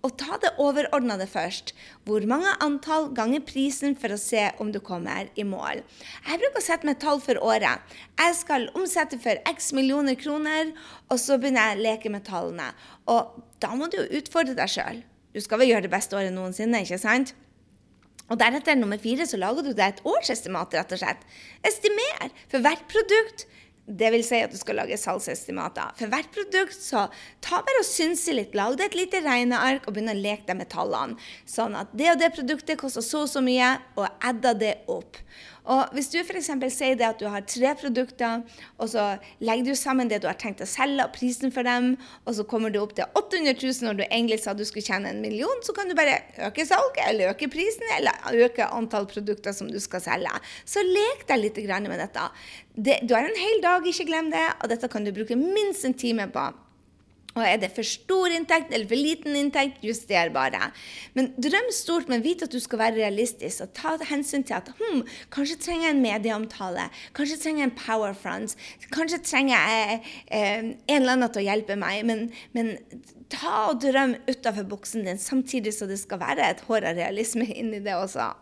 Og 0.06 0.14
ta 0.16 0.38
det 0.40 0.54
overordnede 0.62 1.26
først. 1.28 1.74
Hvor 2.08 2.24
mange 2.28 2.54
antall 2.64 3.10
ganger 3.16 3.44
prisen 3.44 3.96
for 4.00 4.14
å 4.14 4.20
se 4.20 4.46
om 4.62 4.72
du 4.72 4.80
kommer 4.80 5.28
i 5.36 5.44
mål. 5.44 5.82
Jeg 6.24 6.40
bruker 6.40 6.62
å 6.62 6.64
sette 6.64 6.88
meg 6.88 7.00
tall 7.02 7.20
for 7.24 7.40
året. 7.44 7.84
Jeg 8.20 8.38
skal 8.38 8.70
omsette 8.78 9.20
for 9.20 9.40
x 9.50 9.72
millioner 9.76 10.16
kroner, 10.16 10.72
og 11.10 11.20
så 11.20 11.36
begynner 11.36 11.72
jeg 11.72 11.80
å 11.80 11.84
leke 11.88 12.12
med 12.12 12.24
tallene. 12.28 12.72
Og 13.12 13.36
da 13.60 13.74
må 13.76 13.90
du 13.92 14.00
jo 14.00 14.08
utfordre 14.20 14.56
deg 14.56 14.72
sjøl. 14.72 15.04
Du 15.30 15.38
skal 15.44 15.60
vel 15.60 15.74
gjøre 15.74 15.86
det 15.86 15.92
beste 15.92 16.16
året 16.16 16.34
noensinne, 16.34 16.80
ikke 16.82 16.98
sant? 16.98 17.34
Og 18.30 18.38
deretter, 18.38 18.78
nummer 18.78 19.00
fire, 19.02 19.26
så 19.26 19.40
lager 19.40 19.66
du 19.66 19.72
deg 19.72 19.96
et 19.96 20.04
årsestimat, 20.06 20.74
rett 20.78 20.94
og 20.94 21.02
slett. 21.02 21.24
Estimer 21.66 22.30
for 22.50 22.62
hvert 22.62 22.86
produkt. 22.90 23.48
Det 23.90 24.06
vil 24.14 24.22
si 24.22 24.38
at 24.38 24.52
du 24.54 24.58
skal 24.60 24.78
lage 24.78 24.94
salgsestimater. 25.00 25.96
For 25.98 26.12
hvert 26.12 26.30
produkt, 26.34 26.76
så 26.78 27.08
ta 27.42 27.58
bare 27.66 27.82
og 27.82 27.88
synse 27.88 28.30
litt. 28.36 28.54
Lag 28.54 28.76
deg 28.78 28.92
et 28.92 28.98
lite 29.00 29.22
regneark 29.24 29.88
og 29.88 29.96
begynn 29.96 30.12
å 30.12 30.18
leke 30.18 30.46
deg 30.46 30.60
med 30.60 30.70
tallene. 30.70 31.18
Sånn 31.48 31.74
at 31.78 31.90
det 31.98 32.12
og 32.12 32.20
det 32.20 32.30
produktet 32.36 32.78
koster 32.78 33.02
så 33.02 33.24
og 33.24 33.32
så 33.32 33.42
mye, 33.42 33.72
og 33.98 34.06
adda 34.30 34.54
det 34.60 34.74
opp. 34.94 35.18
Og 35.64 35.92
Hvis 35.96 36.10
du 36.12 36.18
f.eks. 36.22 36.50
sier 36.72 36.96
det 36.98 37.06
at 37.06 37.20
du 37.20 37.26
har 37.30 37.44
tre 37.46 37.74
produkter, 37.78 38.44
og 38.78 38.88
så 38.92 39.06
legger 39.44 39.70
du 39.70 39.78
sammen 39.78 40.08
det 40.10 40.22
du 40.22 40.28
har 40.30 40.38
tenkt 40.40 40.62
å 40.64 40.68
selge, 40.68 41.04
og 41.04 41.14
prisen 41.14 41.52
for 41.52 41.66
dem, 41.66 41.96
og 42.24 42.36
så 42.38 42.46
kommer 42.48 42.72
du 42.72 42.80
opp 42.80 42.94
til 42.96 43.04
800 43.18 43.56
000 43.58 43.88
når 43.88 44.00
du 44.00 44.04
egentlig 44.06 44.40
sa 44.42 44.54
du 44.56 44.64
skulle 44.68 44.86
tjene 44.86 45.12
en 45.12 45.22
million, 45.24 45.62
så 45.66 45.74
kan 45.76 45.90
du 45.90 45.96
bare 45.98 46.20
øke 46.48 46.66
salget, 46.68 47.04
eller 47.08 47.34
øke 47.34 47.50
prisen, 47.52 47.86
eller 47.98 48.46
øke 48.46 48.70
antall 48.70 49.08
produkter 49.10 49.56
som 49.56 49.70
du 49.70 49.78
skal 49.82 50.04
selge. 50.04 50.32
Så 50.64 50.84
lek 50.86 51.26
deg 51.28 51.44
litt 51.44 51.60
med 51.60 52.00
dette. 52.00 52.24
Det, 52.74 53.00
du 53.04 53.14
har 53.14 53.26
en 53.26 53.38
hel 53.38 53.62
dag, 53.62 53.86
ikke 53.86 54.08
glem 54.08 54.30
det, 54.32 54.46
og 54.62 54.70
dette 54.72 54.88
kan 54.88 55.04
du 55.04 55.12
bruke 55.14 55.36
minst 55.36 55.84
en 55.84 55.94
time 55.94 56.28
på. 56.32 56.50
Og 57.36 57.44
er 57.46 57.60
det 57.62 57.70
for 57.70 57.86
stor 57.86 58.32
inntekt 58.34 58.72
eller 58.74 58.88
for 58.90 58.98
liten 58.98 59.36
inntekt, 59.38 59.84
juster 59.86 60.32
bare. 60.34 60.70
Men 61.14 61.30
drøm 61.38 61.68
stort, 61.74 62.08
men 62.10 62.24
vit 62.24 62.42
at 62.42 62.50
du 62.50 62.58
skal 62.62 62.80
være 62.82 62.98
realistisk 62.98 63.62
og 63.64 63.74
ta 63.76 63.94
hensyn 64.10 64.42
til 64.46 64.56
at 64.58 64.72
hm, 64.80 65.04
kanskje 65.30 65.60
trenger 65.62 65.88
jeg 65.88 65.96
en 65.96 66.02
medieomtale, 66.02 66.88
kanskje 67.14 67.38
trenger 67.44 67.64
jeg 67.64 67.70
en 67.70 67.78
power 67.78 68.18
front, 68.18 68.56
kanskje 68.90 69.22
trenger 69.22 69.54
jeg 69.54 70.02
eh, 70.26 70.58
en 70.58 70.74
eller 70.98 71.14
annen 71.14 71.30
til 71.30 71.44
å 71.44 71.48
hjelpe 71.52 71.78
meg. 71.78 72.02
Men, 72.08 72.26
men 72.56 72.74
ta 73.30 73.70
og 73.70 73.80
drøm 73.84 74.16
utafor 74.26 74.66
buksen 74.70 75.06
din, 75.06 75.22
samtidig 75.22 75.76
så 75.76 75.86
det 75.90 76.00
skal 76.02 76.22
være 76.22 76.50
et 76.50 76.64
hår 76.66 76.90
av 76.90 76.98
realisme 76.98 77.46
inni 77.60 77.82
det 77.84 77.94
også. 77.94 78.32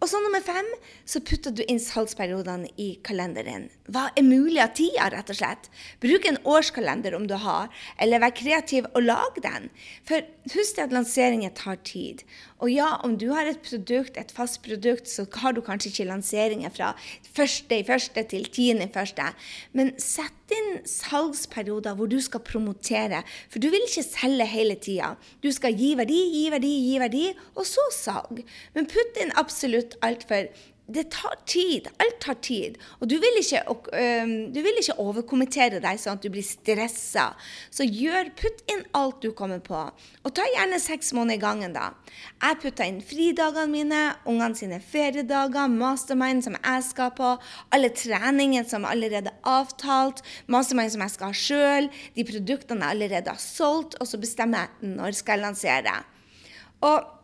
Og 0.00 0.08
så 0.08 0.16
nummer 0.24 0.40
fem, 0.40 0.64
så 1.04 1.20
putter 1.20 1.52
du 1.52 1.60
inn 1.68 1.80
salgsperiodene 1.82 2.70
i 2.80 2.94
kalenderen. 3.04 3.66
Hva 3.92 4.06
er 4.16 4.24
mulig 4.24 4.62
av 4.64 4.72
tida, 4.78 5.10
rett 5.12 5.28
og 5.32 5.36
slett? 5.36 5.68
Bruk 6.00 6.24
en 6.24 6.40
årskalender 6.48 7.16
om 7.18 7.26
du 7.28 7.36
har, 7.42 7.68
eller 8.00 8.22
vær 8.22 8.32
kreativ 8.38 8.88
og 8.94 9.04
lag 9.04 9.36
den. 9.44 9.68
For 10.08 10.24
husk 10.54 10.80
at 10.80 10.94
lanseringer 10.96 11.52
tar 11.58 11.76
tid. 11.84 12.24
Og 12.64 12.72
ja, 12.72 12.94
om 13.04 13.18
du 13.20 13.28
har 13.32 13.48
et 13.48 13.60
produkt, 13.64 14.16
et 14.16 14.32
fast 14.32 14.62
produkt, 14.64 15.08
så 15.08 15.26
har 15.42 15.52
du 15.56 15.60
kanskje 15.64 15.92
ikke 15.92 16.08
lanseringer 16.08 16.72
fra 16.72 16.94
første 17.36 17.80
i 17.80 17.86
første 17.86 18.24
til 18.32 18.48
tiende 18.52 18.88
i 18.88 18.92
første. 18.92 19.30
Men 19.76 19.92
sett 20.00 20.54
inn 20.54 20.80
salgsperioder 20.88 21.96
hvor 21.96 22.08
du 22.10 22.18
skal 22.24 22.42
promotere. 22.44 23.22
For 23.52 23.62
du 23.62 23.68
vil 23.72 23.84
ikke 23.86 24.04
selge 24.06 24.48
hele 24.50 24.76
tida. 24.80 25.14
Du 25.44 25.50
skal 25.54 25.76
gi 25.76 25.92
verdi, 25.98 26.18
gi 26.34 26.44
verdi, 26.52 26.72
gi 26.88 26.98
verdi, 27.02 27.24
og 27.54 27.68
så 27.68 27.84
salg. 27.94 28.42
Men 28.74 28.88
putt 28.90 29.20
inn 29.22 29.32
absolutt 29.40 29.89
alt 30.06 30.26
for 30.28 30.50
det 30.90 31.04
tar 31.10 31.36
tid. 31.46 31.88
Alt 32.02 32.18
tar 32.20 32.34
tid. 32.42 32.78
Og 32.98 33.08
du 33.10 33.16
vil 33.22 33.36
ikke, 33.38 33.62
du 34.50 34.58
vil 34.62 34.78
ikke 34.80 34.96
overkommentere 34.98 35.78
deg 35.82 36.00
sånn 36.02 36.18
at 36.18 36.24
du 36.24 36.30
blir 36.32 36.44
stressa. 36.46 37.28
Så 37.70 37.86
gjør, 37.86 38.32
putt 38.38 38.64
inn 38.70 38.82
alt 38.98 39.20
du 39.22 39.30
kommer 39.36 39.62
på. 39.62 39.82
Og 40.24 40.34
ta 40.34 40.46
gjerne 40.50 40.80
seks 40.82 41.12
måneder 41.16 41.38
i 41.38 41.42
gangen, 41.44 41.76
da. 41.76 41.92
Jeg 42.42 42.58
putta 42.64 42.88
inn 42.90 42.98
fridagene 43.06 43.70
mine, 43.70 44.00
ungene 44.30 44.58
sine 44.58 44.80
feriedager, 44.82 45.70
mastermind 45.70 46.46
som 46.46 46.58
jeg 46.58 46.88
skal 46.88 47.14
på, 47.18 47.36
alle 47.70 47.92
treningene 47.94 48.66
som 48.68 48.86
er 48.86 48.96
allerede 48.96 49.34
avtalt, 49.46 50.24
mastermind 50.50 50.96
som 50.96 51.06
jeg 51.06 51.14
skal 51.14 51.30
ha 51.30 51.40
sjøl, 51.44 51.90
de 52.18 52.26
produktene 52.26 52.88
jeg 52.88 52.98
allerede 52.98 53.36
har 53.36 53.42
solgt, 53.42 53.94
og 54.00 54.10
så 54.10 54.18
bestemmer 54.20 54.66
jeg 54.66 54.94
når 54.98 55.18
skal 55.20 55.38
jeg 55.38 55.46
lansere. 55.46 55.96
Og 56.82 57.19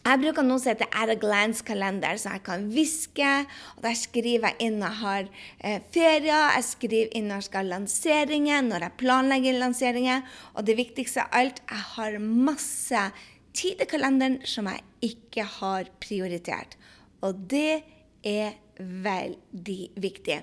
jeg 0.00 0.20
bruker 0.22 0.46
noe 0.46 0.60
som 0.60 0.72
heter 0.72 0.88
At 0.96 1.10
a 1.12 1.16
Glance-kalender, 1.20 2.16
så 2.16 2.32
jeg 2.34 2.42
kan 2.46 2.62
hviske. 2.72 3.32
og 3.76 3.82
Der 3.84 3.98
skriver 3.98 4.48
jeg 4.48 4.66
inn 4.66 4.78
når 4.80 4.94
jeg 4.94 5.00
har 5.00 5.26
eh, 5.58 5.82
ferier, 5.92 6.46
jeg 6.56 6.66
skriver 6.68 7.12
inn 7.18 7.28
når 7.28 7.42
jeg 7.42 7.48
skal 7.50 7.60
ha 7.60 7.72
lanseringer, 7.74 8.62
når 8.64 8.86
jeg 8.86 8.96
planlegger 9.02 9.58
lanseringer. 9.60 10.24
Og 10.54 10.64
det 10.64 10.78
viktigste 10.80 11.26
av 11.26 11.36
alt, 11.42 11.60
jeg 11.68 11.84
har 11.92 12.16
masse 12.22 13.04
tid 13.52 13.84
i 13.84 13.90
kalenderen 13.90 14.40
som 14.48 14.70
jeg 14.72 15.12
ikke 15.12 15.44
har 15.58 15.92
prioritert. 16.00 16.78
Og 17.20 17.44
det 17.52 17.82
er 18.24 18.56
veldig 18.80 19.80
viktig. 20.00 20.40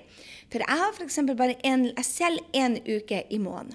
For 0.52 0.62
jeg 0.62 0.82
har 0.84 0.94
f.eks. 0.94 1.18
bare 1.34 1.58
en, 1.66 1.90
jeg 1.90 2.06
selger 2.06 2.62
én 2.62 2.78
uke 2.86 3.24
i 3.26 3.42
måneden. 3.42 3.74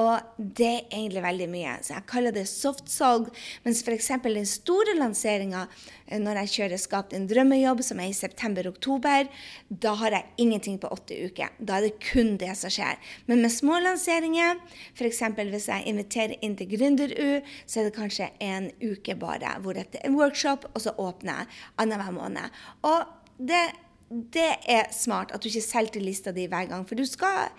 Og 0.00 0.38
det 0.38 0.66
er 0.66 0.88
egentlig 0.88 1.22
veldig 1.22 1.46
mye. 1.52 1.74
Så 1.86 1.92
jeg 1.94 2.06
kaller 2.10 2.34
det 2.34 2.48
softsalg. 2.50 3.28
Mens 3.62 3.82
f.eks. 3.86 4.08
den 4.24 4.48
store 4.48 4.96
lanseringa 4.98 5.68
eh, 6.08 6.18
når 6.18 6.40
jeg 6.42 6.52
kjører 6.54 6.80
Skap 6.82 7.12
din 7.12 7.28
drømmejobb, 7.30 7.82
som 7.86 8.02
er 8.02 8.10
i 8.10 8.16
september-oktober, 8.16 9.28
da 9.70 9.92
har 10.00 10.16
jeg 10.16 10.42
ingenting 10.42 10.80
på 10.82 10.90
åtte 10.94 11.18
uker. 11.28 11.54
Da 11.60 11.78
er 11.78 11.86
det 11.86 12.02
kun 12.02 12.34
det 12.42 12.50
som 12.58 12.74
skjer. 12.74 12.98
Men 13.30 13.44
med 13.44 13.54
små 13.54 13.78
lanseringer, 13.84 14.58
f.eks. 14.96 15.22
hvis 15.38 15.70
jeg 15.70 15.86
inviterer 15.92 16.34
inn 16.42 16.58
til 16.58 16.74
Gründer-U, 16.74 17.30
så 17.62 17.80
er 17.80 17.88
det 17.88 17.94
kanskje 17.94 18.32
en 18.42 18.72
uke 18.82 19.14
bare, 19.20 19.54
hvor 19.62 19.78
det 19.78 19.86
er 19.92 20.08
en 20.08 20.18
workshop, 20.18 20.66
og 20.74 20.82
så 20.82 20.96
åpner 20.98 21.44
jeg 21.44 21.62
annenhver 21.84 22.18
måned. 22.18 22.58
Og 22.82 23.06
det, 23.38 23.62
det 24.10 24.50
er 24.70 24.90
smart 24.94 25.30
at 25.30 25.42
du 25.42 25.52
ikke 25.52 25.62
selger 25.62 26.00
til 26.00 26.08
lista 26.10 26.34
di 26.34 26.48
hver 26.50 26.66
gang, 26.72 26.82
for 26.88 26.98
du 26.98 27.06
skal 27.06 27.54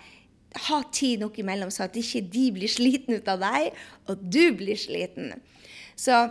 ha 0.68 0.80
tid 0.94 1.22
nok 1.22 1.38
imellom, 1.42 1.70
så 1.72 1.86
at 1.86 1.96
ikke 1.98 2.24
de 2.32 2.48
blir 2.56 2.70
sliten 2.70 3.18
ut 3.18 3.28
av 3.30 3.42
deg, 3.44 3.76
og 4.08 4.24
du 4.24 4.42
blir 4.56 4.78
sliten. 4.80 5.34
Så 5.96 6.26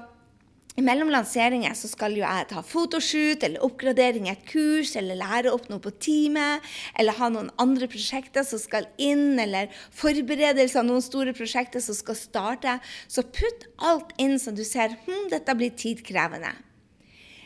mellom 0.83 1.07
lanseringer 1.13 1.75
så 1.77 1.87
skal 1.87 2.17
jo 2.17 2.23
jeg 2.25 2.47
ta 2.49 2.61
fotoshoot 2.65 3.45
eller 3.47 3.63
oppgradering 3.63 4.27
i 4.27 4.33
et 4.33 4.43
kurs 4.49 4.95
eller 4.99 5.15
lære 5.21 5.53
opp 5.55 5.69
noe 5.71 5.79
på 5.83 5.93
teamet, 6.03 6.65
eller 6.99 7.15
ha 7.15 7.29
noen 7.31 7.51
andre 7.61 7.87
prosjekter 7.91 8.43
som 8.47 8.59
skal 8.59 8.89
inn, 8.99 9.39
eller 9.39 9.71
forberedelse 9.95 10.81
av 10.81 10.87
noen 10.89 11.05
store 11.05 11.35
prosjekter 11.37 11.83
som 11.83 11.95
skal 11.95 12.19
starte. 12.19 12.77
Så 13.07 13.23
putt 13.23 13.69
alt 13.77 14.11
inn 14.21 14.37
så 14.41 14.51
du 14.55 14.65
ser 14.67 14.97
hm, 15.05 15.29
dette 15.31 15.55
blir 15.55 15.75
tidkrevende. 15.79 16.51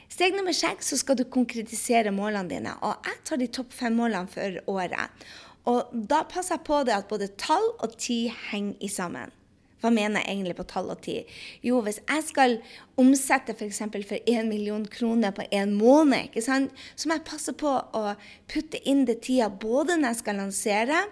Steg 0.09 0.33
nummer 0.33 0.55
seks 0.57 0.89
så 0.89 0.98
skal 0.98 1.19
du 1.19 1.27
konkretisere 1.29 2.09
målene 2.09 2.50
dine. 2.50 2.74
Og 2.81 3.05
jeg 3.05 3.21
tar 3.29 3.38
de 3.38 3.48
topp 3.59 3.75
fem 3.77 3.93
målene 3.93 4.31
for 4.31 4.57
året. 4.74 5.29
Og 5.70 5.92
da 5.94 6.24
passer 6.30 6.58
jeg 6.58 6.66
på 6.68 6.82
det 6.88 6.96
at 6.96 7.10
både 7.12 7.30
tall 7.38 7.68
og 7.78 7.94
tid 8.02 8.32
henger 8.50 8.90
sammen. 8.92 9.36
Hva 9.80 9.92
mener 9.96 10.20
jeg 10.20 10.34
egentlig 10.34 10.58
på 10.58 10.66
tall 10.68 10.90
og 10.92 11.00
tid? 11.06 11.30
Jo, 11.64 11.80
hvis 11.86 12.02
jeg 12.02 12.24
skal 12.28 12.58
omsette 13.00 13.56
f.eks. 13.56 13.80
for 14.10 14.18
1 14.28 14.50
million 14.50 14.84
kroner 14.86 15.32
på 15.32 15.46
en 15.56 15.72
måned, 15.80 16.36
så 16.44 17.08
må 17.08 17.16
jeg 17.16 17.28
passe 17.30 17.56
på 17.56 17.72
å 17.96 18.04
putte 18.52 18.82
inn 18.84 19.06
det 19.08 19.22
tida 19.24 19.48
både 19.50 19.96
når 19.96 20.12
jeg 20.12 20.22
skal 20.24 20.42
lansere, 20.42 21.06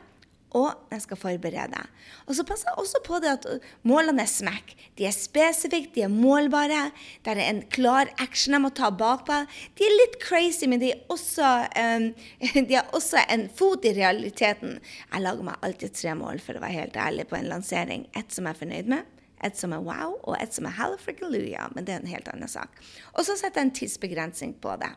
og 0.58 0.94
jeg 0.94 1.04
skal 1.04 1.20
forberede. 1.20 1.82
Og 2.26 2.36
så 2.38 2.46
passer 2.48 2.70
jeg 2.70 2.82
også 2.82 3.02
på 3.06 3.20
det 3.24 3.34
at 3.36 3.48
målene 3.88 4.24
er 4.24 4.32
smekk. 4.32 4.74
De 4.98 5.06
er 5.08 5.16
spesifikke, 5.16 5.92
de 5.96 6.06
er 6.08 6.14
målbare. 6.14 6.88
Det 7.26 7.36
er 7.36 7.44
en 7.46 7.62
klar 7.74 8.10
action 8.24 8.58
jeg 8.58 8.64
må 8.64 8.72
ta 8.76 8.90
bakpå. 8.90 9.42
De 9.78 9.88
er 9.88 9.98
litt 10.00 10.18
crazy, 10.24 10.66
men 10.70 10.82
de 10.82 10.94
er, 10.96 11.04
også, 11.14 11.52
um, 11.78 12.10
de 12.70 12.80
er 12.80 12.96
også 12.98 13.24
en 13.30 13.48
fot 13.60 13.86
i 13.86 13.94
realiteten. 13.98 14.80
Jeg 15.12 15.26
lager 15.26 15.50
meg 15.52 15.68
alltid 15.68 15.96
tre 15.98 16.16
mål, 16.18 16.42
for 16.44 16.58
å 16.58 16.64
være 16.64 16.80
helt 16.82 17.00
ærlig, 17.08 17.28
på 17.30 17.40
en 17.40 17.52
lansering. 17.52 18.08
Et 18.18 18.34
som 18.34 18.48
jeg 18.48 18.58
er 18.58 18.62
fornøyd 18.64 18.94
med. 18.96 19.14
Et 19.46 19.58
som 19.58 19.74
er 19.76 19.84
wow, 19.86 20.16
og 20.24 20.38
et 20.40 20.56
som 20.56 20.66
er 20.66 20.78
hallelujah. 20.80 21.70
Men 21.76 21.86
det 21.86 21.94
er 21.94 22.02
en 22.02 22.16
helt 22.16 22.32
annen 22.34 22.50
sak. 22.50 22.74
Og 23.14 23.28
så 23.28 23.38
setter 23.38 23.62
jeg 23.62 23.70
en 23.70 23.78
tidsbegrensning 23.84 24.58
på 24.64 24.74
det. 24.82 24.96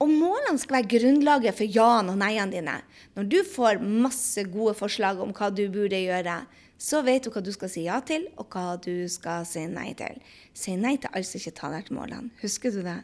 Og 0.00 0.08
målene 0.08 0.56
skal 0.60 0.78
være 0.78 0.90
grunnlaget 0.94 1.58
for 1.58 1.68
ja-ene 1.68 2.14
og 2.14 2.20
nei-ene 2.22 2.54
dine. 2.54 2.78
Når 3.18 3.28
du 3.28 3.38
får 3.44 3.82
masse 3.84 4.44
gode 4.48 4.72
forslag 4.78 5.20
om 5.20 5.34
hva 5.36 5.50
du 5.52 5.66
burde 5.72 6.00
gjøre, 6.00 6.38
så 6.80 7.02
vet 7.04 7.26
du 7.26 7.34
hva 7.34 7.42
du 7.44 7.50
skal 7.52 7.68
si 7.68 7.84
ja 7.84 7.98
til, 8.08 8.24
og 8.40 8.48
hva 8.54 8.78
du 8.80 9.04
skal 9.12 9.44
si 9.44 9.66
nei 9.68 9.90
til. 9.98 10.16
Si 10.56 10.72
nei 10.80 10.94
til 10.96 11.12
alt 11.12 11.28
som 11.28 11.42
ikke 11.42 11.58
taler 11.58 11.84
til 11.84 11.98
målene. 11.98 12.32
Husker 12.40 12.72
du 12.72 12.80
det? 12.86 13.02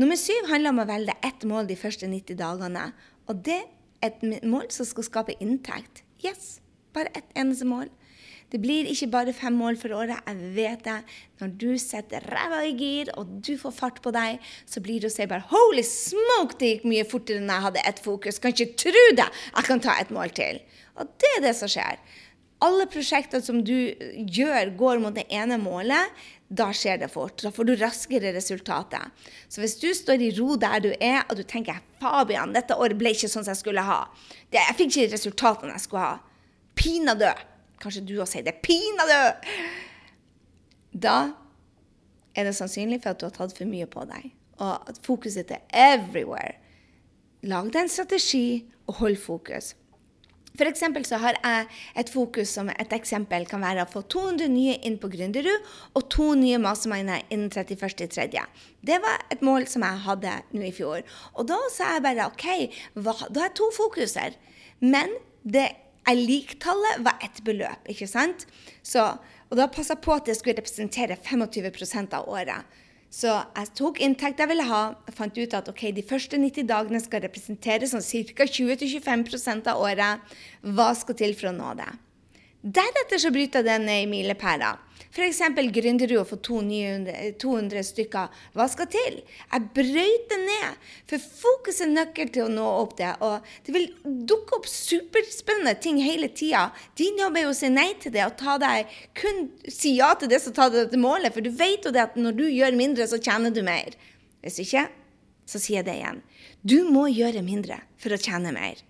Nummer 0.00 0.16
syv 0.16 0.48
handler 0.48 0.72
om 0.72 0.80
å 0.80 0.88
velge 0.88 1.18
ett 1.20 1.44
mål 1.44 1.68
de 1.68 1.76
første 1.76 2.08
90 2.08 2.40
dagene. 2.40 2.86
Og 3.28 3.44
det 3.44 3.60
er 4.00 4.08
et 4.08 4.46
mål 4.48 4.70
som 4.72 4.88
skal 4.88 5.04
skape 5.04 5.36
inntekt. 5.44 6.00
Yes, 6.24 6.62
bare 6.96 7.12
ett 7.12 7.28
eneste 7.36 7.68
mål. 7.68 7.92
Det 8.52 8.60
blir 8.60 8.88
ikke 8.90 9.08
bare 9.14 9.32
fem 9.32 9.54
mål 9.56 9.78
for 9.80 9.94
året. 9.96 10.18
Jeg 10.28 10.50
vet 10.56 10.82
det. 10.84 10.98
Når 11.40 11.52
du 11.60 11.70
setter 11.80 12.24
ræva 12.28 12.58
i 12.68 12.74
gir, 12.76 13.08
og 13.16 13.30
du 13.40 13.54
får 13.58 13.72
fart 13.72 14.02
på 14.04 14.12
deg, 14.12 14.42
så 14.68 14.82
blir 14.84 15.00
det 15.00 15.08
å 15.08 15.14
si 15.14 15.24
bare 15.30 15.46
Holy 15.48 15.84
smoke, 15.88 16.58
det 16.60 16.74
gikk 16.74 16.84
mye 16.90 17.06
fortere 17.08 17.40
enn 17.40 17.48
jeg 17.48 17.66
hadde 17.66 17.86
ett 17.88 18.02
fokus. 18.04 18.40
Kan 18.42 18.52
ikke 18.52 18.76
tro 18.84 19.06
det! 19.16 19.30
Jeg 19.54 19.68
kan 19.70 19.80
ta 19.80 19.96
et 20.00 20.12
mål 20.12 20.34
til. 20.36 20.60
Og 21.00 21.08
det 21.22 21.30
er 21.38 21.46
det 21.46 21.54
som 21.56 21.70
skjer. 21.72 21.96
Alle 22.62 22.86
prosjekter 22.86 23.40
som 23.42 23.62
du 23.64 23.74
gjør, 24.36 24.74
går 24.78 25.00
mot 25.02 25.16
det 25.16 25.24
ene 25.32 25.56
målet. 25.58 26.12
Da 26.52 26.68
skjer 26.76 27.00
det 27.00 27.08
fort. 27.10 27.40
Da 27.40 27.50
får 27.54 27.70
du 27.70 27.72
raskere 27.80 28.34
resultater. 28.36 29.08
Så 29.48 29.62
hvis 29.62 29.78
du 29.80 29.88
står 29.96 30.20
i 30.20 30.28
ro 30.36 30.58
der 30.60 30.84
du 30.84 30.90
er, 30.92 31.22
og 31.24 31.40
du 31.40 31.42
tenker 31.48 31.80
Fabian, 32.02 32.52
dette 32.52 32.76
året 32.76 33.00
ble 33.00 33.14
ikke 33.16 33.32
sånn 33.32 33.46
som 33.46 33.54
jeg 33.54 33.62
skulle 33.64 33.86
ha. 33.88 34.02
jeg 34.52 34.76
fikk 34.76 34.92
ikke 34.92 35.14
resultatene 35.16 35.72
jeg 35.72 35.86
skulle 35.86 36.04
ha. 36.04 36.20
Pinadø. 36.76 37.32
Kanskje 37.82 38.04
du 38.06 38.14
også 38.20 38.38
sier 38.38 38.46
det. 38.46 38.60
Pinadø! 38.62 39.22
Da 40.92 41.16
er 42.36 42.48
det 42.48 42.56
sannsynlig 42.56 43.02
for 43.02 43.12
at 43.12 43.20
du 43.20 43.26
har 43.28 43.34
tatt 43.34 43.54
for 43.56 43.68
mye 43.68 43.88
på 43.90 44.04
deg, 44.08 44.30
og 44.62 44.88
at 44.88 45.00
fokuset 45.04 45.50
er 45.52 45.64
everywhere. 45.74 46.56
Lag 47.42 47.72
deg 47.74 47.84
en 47.84 47.92
strategi, 47.92 48.62
og 48.86 49.00
hold 49.00 49.16
fokus. 49.22 49.72
For 50.52 50.68
eksempel 50.68 51.04
så 51.08 51.16
har 51.22 51.38
jeg 51.38 51.68
et 52.02 52.10
fokus 52.12 52.50
som 52.58 52.68
et 52.72 52.92
eksempel 52.92 53.46
kan 53.48 53.62
være 53.64 53.86
å 53.86 53.88
få 53.88 54.02
200 54.14 54.50
nye 54.52 54.74
inn 54.84 54.98
på 55.00 55.08
Gründerud 55.12 55.70
og 55.96 56.08
to 56.12 56.32
nye 56.36 56.58
masterminder 56.60 57.22
innen 57.32 57.48
31.3. 57.48 58.42
Det 58.84 58.98
var 59.00 59.24
et 59.32 59.44
mål 59.44 59.64
som 59.70 59.86
jeg 59.86 60.04
hadde 60.04 60.34
nå 60.52 60.66
i 60.68 60.74
fjor. 60.76 61.06
Og 61.40 61.48
da 61.48 61.56
sa 61.72 61.94
jeg 61.94 62.04
bare 62.04 62.28
OK, 62.28 62.46
hva, 62.98 63.16
da 63.30 63.46
har 63.46 63.48
jeg 63.48 63.56
to 63.62 63.70
fokuser. 63.78 64.36
Men 64.84 65.16
det 65.42 65.70
jeg 66.02 66.22
lik-tallet 66.26 67.02
var 67.06 67.20
ett 67.22 67.42
beløp, 67.46 67.88
ikke 67.90 68.08
sant? 68.10 68.46
Så, 68.82 69.04
og 69.50 69.58
da 69.58 69.68
passa 69.70 69.94
jeg 69.94 70.02
på 70.04 70.14
at 70.16 70.26
det 70.26 70.36
skulle 70.38 70.58
representere 70.58 71.18
25% 71.20 72.16
av 72.18 72.30
året. 72.30 72.78
Så 73.12 73.28
jeg 73.28 73.68
tok 73.76 74.00
inntekt 74.00 74.40
jeg 74.40 74.48
ville 74.48 74.64
ha, 74.64 74.82
og 74.96 75.14
fant 75.14 75.36
ut 75.36 75.54
at 75.54 75.68
okay, 75.68 75.92
de 75.92 76.04
første 76.06 76.38
90 76.40 76.64
dagene 76.70 77.00
skal 77.02 77.22
representere 77.26 77.88
sånn 77.90 78.04
ca. 78.32 78.46
20-25% 78.48 79.68
av 79.68 79.82
året. 79.84 80.32
Hva 80.64 80.88
skal 80.96 81.18
til 81.20 81.36
for 81.36 81.52
å 81.52 81.56
nå 81.58 81.74
det? 81.78 81.90
Deretter 82.62 83.20
så 83.20 83.32
bryter 83.34 83.60
jeg 83.60 83.68
det 83.68 83.78
ned 83.84 84.06
i 84.06 84.08
milepæler. 84.08 84.80
F.eks. 85.12 85.42
Gründerud 85.76 86.22
å 86.22 86.24
få 86.24 86.38
200, 86.40 87.34
200 87.40 87.82
stykker. 87.84 88.44
Hva 88.56 88.64
skal 88.72 88.88
til? 88.92 89.18
Jeg 89.44 89.66
brøyter 89.76 90.40
ned. 90.40 90.78
For 91.10 91.20
fokus 91.20 91.82
er 91.84 91.92
nøkkel 91.92 92.30
til 92.32 92.46
å 92.46 92.52
nå 92.52 92.64
opp 92.78 92.96
det. 92.96 93.10
Og 93.20 93.44
det 93.66 93.74
vil 93.76 93.90
dukke 94.30 94.56
opp 94.56 94.70
superspennende 94.72 95.76
ting 95.84 96.00
hele 96.00 96.30
tida. 96.32 96.70
Din 96.96 97.20
jobb 97.20 97.36
er 97.36 97.46
jo 97.46 97.52
å 97.52 97.58
si 97.60 97.68
nei 97.72 97.90
til 98.00 98.14
det 98.16 98.24
og 98.24 98.38
ta 98.40 98.56
deg, 98.62 98.88
kun 99.18 99.44
si 99.68 99.98
ja 99.98 100.14
til 100.16 100.32
det 100.32 100.40
som 100.44 100.56
tar 100.56 100.72
deg 100.72 100.88
til 100.94 101.04
målet. 101.04 101.36
For 101.36 101.44
du 101.44 101.52
vet 101.60 101.84
jo 101.84 101.92
det 101.92 102.06
at 102.06 102.16
når 102.16 102.40
du 102.40 102.46
gjør 102.48 102.80
mindre, 102.80 103.08
så 103.10 103.20
tjener 103.20 103.52
du 103.52 103.60
mer. 103.66 103.92
Hvis 104.40 104.62
ikke, 104.64 104.88
så 105.44 105.60
sier 105.60 105.82
jeg 105.82 105.90
det 105.90 105.98
igjen. 106.00 106.22
Du 106.64 106.78
må 106.88 107.04
gjøre 107.12 107.44
mindre 107.44 107.82
for 108.00 108.16
å 108.16 108.22
tjene 108.22 108.54
mer. 108.56 108.80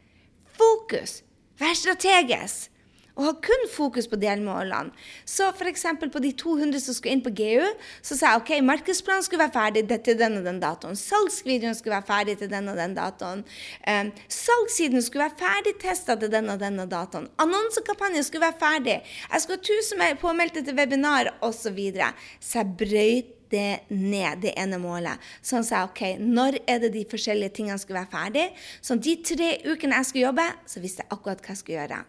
Fokus. 0.55 1.25
Vær 1.59 1.75
strategisk 1.79 2.72
og 3.17 3.27
ha 3.27 3.33
kun 3.45 3.67
fokus 3.73 4.09
på 4.09 4.19
delmålene. 4.21 4.93
Så 5.29 5.51
f.eks. 5.53 5.85
på 6.13 6.23
de 6.25 6.33
200 6.39 6.81
som 6.81 6.97
skulle 6.97 7.17
inn 7.17 7.25
på 7.25 7.33
GU, 7.37 7.67
så 8.05 8.17
sa 8.17 8.33
jeg 8.33 8.43
ok, 8.43 8.53
markedsplanen 8.65 9.27
skulle 9.27 9.45
være 9.45 9.57
ferdig 9.57 9.85
til 10.05 10.19
den 10.21 10.39
og 10.41 10.47
den 10.49 10.61
datoen. 10.63 10.97
Salgsvideoen 10.99 11.77
skulle 11.79 11.99
være 11.99 12.09
ferdig 12.09 12.39
til 12.41 12.53
den 12.53 12.71
og 12.73 12.81
den 12.81 12.97
datoen. 12.97 13.45
Um, 13.89 14.13
salgssiden 14.29 15.05
skulle 15.05 15.29
være 15.29 15.41
ferdig 15.43 15.77
testa 15.83 16.17
til 16.17 16.33
den 16.33 16.51
og 16.53 16.63
den 16.63 16.81
datoen. 16.89 17.29
Annonsekampanjen 17.43 18.25
skulle 18.25 18.49
være 18.49 18.61
ferdig. 18.63 18.99
Jeg 19.33 19.45
skulle 19.45 19.61
ha 19.61 20.09
1000 20.09 20.23
påmeldte 20.23 20.65
til 20.65 20.79
webinar 20.79 21.35
osv. 21.41 21.61
Så, 21.63 21.71
videre. 21.71 22.09
så 22.41 22.59
jeg 22.59 22.75
brøyt 22.77 23.29
det 23.53 23.85
ned, 23.89 24.43
det 24.43 24.55
ene 24.59 24.81
målet. 24.83 25.21
Sånn 25.45 25.65
sa 25.67 25.83
jeg 25.83 25.91
OK, 25.91 26.03
når 26.19 26.59
er 26.67 26.83
det 26.83 26.95
de 26.97 27.05
forskjellige 27.09 27.59
tingene 27.61 27.79
skulle 27.81 28.01
være 28.01 28.13
ferdig? 28.13 28.49
Så 28.83 28.97
de 28.97 29.19
tre 29.23 29.53
ukene 29.69 30.01
jeg 30.01 30.11
skulle 30.11 30.27
jobbe, 30.31 30.49
så 30.67 30.83
visste 30.83 31.05
jeg 31.05 31.13
akkurat 31.15 31.45
hva 31.45 31.55
jeg 31.55 31.63
skulle 31.63 31.79
gjøre. 31.81 32.03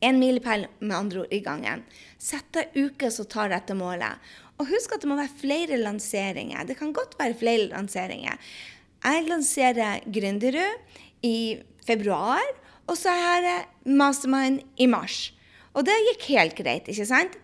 En 0.00 0.20
milepæl 0.20 0.66
med 0.80 0.96
andre 0.96 1.24
ord 1.24 1.34
i 1.34 1.42
gangen. 1.44 1.82
Sett 2.18 2.48
deg 2.56 2.76
uker 2.76 3.12
som 3.12 3.28
tar 3.28 3.52
dette 3.52 3.76
målet. 3.76 4.16
Og 4.60 4.68
husk 4.68 4.94
at 4.94 5.04
det 5.04 5.10
må 5.10 5.16
være 5.18 5.40
flere 5.40 5.80
lanseringer. 5.80 6.64
Det 6.68 6.76
kan 6.78 6.94
godt 6.96 7.16
være 7.20 7.36
flere 7.40 7.68
lanseringer. 7.72 8.40
Jeg 9.00 9.28
lanserer 9.28 10.02
Gründerud 10.04 10.98
i 11.24 11.60
februar, 11.86 12.44
og 12.86 12.96
så 12.98 13.12
har 13.16 13.44
jeg 13.44 13.94
Mastermind 13.96 14.60
i 14.76 14.88
mars. 14.90 15.30
Og 15.72 15.86
det 15.86 15.96
gikk 16.08 16.26
helt 16.34 16.58
greit, 16.58 16.90
ikke 16.90 17.08
sant? 17.08 17.38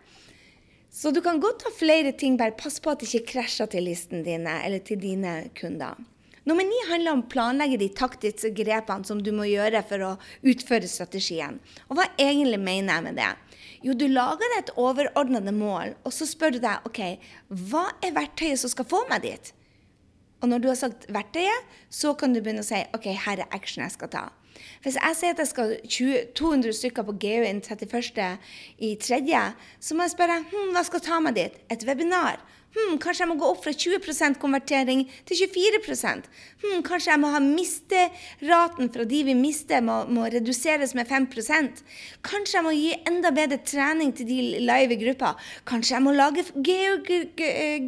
Så 0.92 1.12
du 1.12 1.20
kan 1.24 1.40
godt 1.40 1.64
ha 1.66 1.72
flere 1.76 2.12
ting, 2.16 2.38
bare 2.40 2.56
pass 2.56 2.80
på 2.80 2.92
at 2.92 3.02
det 3.02 3.08
ikke 3.12 3.36
krasjer 3.36 3.68
til 3.72 3.84
listen 3.84 4.24
dine 4.24 4.58
eller 4.64 4.80
til 4.84 5.00
dine 5.00 5.50
kunder. 5.58 5.96
Nummer 6.46 6.62
ni 6.62 6.76
handler 6.86 7.16
om 7.16 7.24
å 7.24 7.30
planlegge 7.30 7.80
de 7.80 7.88
taktiske 7.90 8.52
grepene 8.54 9.06
som 9.08 9.18
du 9.18 9.32
må 9.34 9.48
gjøre 9.50 9.80
for 9.88 10.04
å 10.06 10.12
utføre 10.46 10.86
strategien. 10.86 11.58
Og 11.88 11.98
hva 11.98 12.06
egentlig 12.22 12.60
mener 12.62 12.94
jeg 12.94 13.06
med 13.08 13.18
det? 13.18 13.32
Jo, 13.82 13.96
du 13.98 14.06
lager 14.06 14.52
deg 14.52 14.60
et 14.60 14.72
overordnede 14.78 15.54
mål, 15.54 15.96
og 16.06 16.14
så 16.14 16.28
spør 16.28 16.54
du 16.54 16.60
deg 16.62 16.86
OK, 16.86 17.02
hva 17.70 17.88
er 17.98 18.14
verktøyet 18.14 18.62
som 18.62 18.70
skal 18.70 18.86
få 18.88 19.02
meg 19.10 19.26
dit? 19.26 19.52
Og 20.38 20.52
når 20.52 20.62
du 20.62 20.70
har 20.70 20.78
sagt 20.78 21.08
verktøyet, 21.10 21.76
så 21.90 22.14
kan 22.18 22.30
du 22.30 22.38
begynne 22.38 22.62
å 22.62 22.68
si 22.68 22.78
OK, 22.94 23.10
her 23.26 23.42
er 23.42 23.54
action 23.56 23.82
jeg 23.82 23.96
skal 23.96 24.12
ta. 24.12 24.26
Hvis 24.84 24.96
jeg 25.00 25.18
sier 25.18 25.34
at 25.34 25.42
jeg 25.42 25.50
skal 25.50 25.72
20, 25.82 26.28
200 26.38 26.76
stykker 26.78 27.06
på 27.08 27.16
GU 27.20 27.42
innen 27.42 27.62
31. 27.62 28.38
i 28.78 28.94
tredje, 29.02 29.42
så 29.82 29.96
må 29.96 30.06
jeg 30.06 30.14
spørre 30.14 30.38
hm, 30.46 30.70
hva 30.76 30.84
skal 30.86 31.02
ta 31.04 31.18
meg 31.24 31.36
dit? 31.40 31.58
Et 31.74 31.86
webinar? 31.88 32.38
Hm, 32.76 32.98
kanskje 33.00 33.22
jeg 33.24 33.30
må 33.30 33.38
gå 33.40 33.48
opp 33.48 33.62
fra 33.64 33.72
20% 33.72 34.36
konvertering 34.40 35.06
til 35.24 35.38
24 35.48 35.78
hm, 36.60 36.82
Kanskje 36.84 37.12
jeg 37.14 37.20
må 37.22 37.30
ha 37.32 37.40
misteraten 37.40 38.90
fra 38.92 39.06
de 39.08 39.20
vi 39.30 39.36
mister, 39.38 39.80
må, 39.80 40.02
må 40.12 40.26
reduseres 40.28 40.92
med 40.98 41.08
5% 41.08 41.80
Kanskje 42.26 42.58
jeg 42.58 42.66
må 42.66 42.74
gi 42.76 42.92
enda 43.08 43.32
bedre 43.32 43.62
trening 43.64 44.12
til 44.12 44.28
de 44.28 44.60
live 44.60 44.98
grupper. 45.00 45.40
Kanskje 45.64 45.96
jeg 45.96 46.04
må 46.04 46.12
lage 46.16 46.44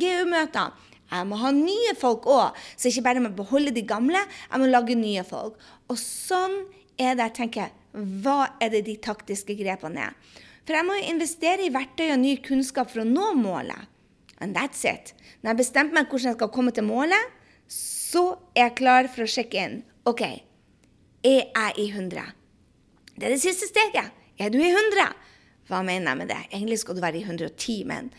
GU-møter. 0.01 0.73
Jeg 1.09 1.29
må 1.29 1.37
ha 1.41 1.53
nye 1.53 1.93
folk 1.97 2.27
òg, 2.29 2.57
så 2.77 2.89
ikke 2.89 3.05
bare 3.05 3.23
må 3.25 3.33
beholde 3.37 3.73
de 3.77 3.85
gamle. 3.89 4.21
Jeg 4.49 4.61
må 4.61 4.69
lage 4.69 4.97
nye 4.97 5.25
folk. 5.25 5.61
Og 5.89 6.01
sånn 6.01 6.63
er 7.01 7.17
det 7.17 7.29
jeg 7.29 7.37
tenker 7.43 7.77
Hva 8.23 8.55
er 8.61 8.73
det 8.73 8.87
de 8.89 8.97
taktiske 9.05 9.57
grepene 9.59 10.09
er? 10.09 10.17
For 10.65 10.77
jeg 10.77 10.85
må 10.85 10.97
jo 10.99 11.13
investere 11.13 11.65
i 11.65 11.73
verktøy 11.73 12.11
og 12.13 12.21
ny 12.21 12.35
kunnskap 12.45 12.93
for 12.93 13.05
å 13.05 13.09
nå 13.09 13.31
målet. 13.39 13.98
And 14.41 14.57
that's 14.57 14.85
it. 14.87 15.15
Når 15.43 15.51
jeg 15.53 15.61
bestemte 15.63 15.95
meg 15.97 16.11
hvordan 16.11 16.33
jeg 16.33 16.39
skal 16.39 16.53
komme 16.55 16.75
til 16.75 16.87
målet, 16.87 17.35
så 17.69 18.25
er 18.55 18.69
jeg 18.69 18.77
klar 18.81 19.11
for 19.13 19.27
å 19.27 19.31
sjekke 19.31 19.65
inn. 19.65 19.79
OK, 20.09 20.23
er 20.25 21.41
jeg 21.43 21.75
i 21.83 21.89
100? 21.91 22.23
Det 23.19 23.27
er 23.27 23.35
det 23.35 23.43
siste 23.43 23.69
steget. 23.69 24.15
Er 24.39 24.53
du 24.55 24.61
i 24.63 24.71
100? 24.71 25.09
Hva 25.69 25.83
mener 25.85 26.13
jeg 26.13 26.21
med 26.23 26.31
det? 26.31 26.43
Egentlig 26.53 26.79
skal 26.81 26.97
du 26.97 27.03
være 27.05 27.21
i 27.21 27.27
110, 27.27 27.83
men 27.91 28.13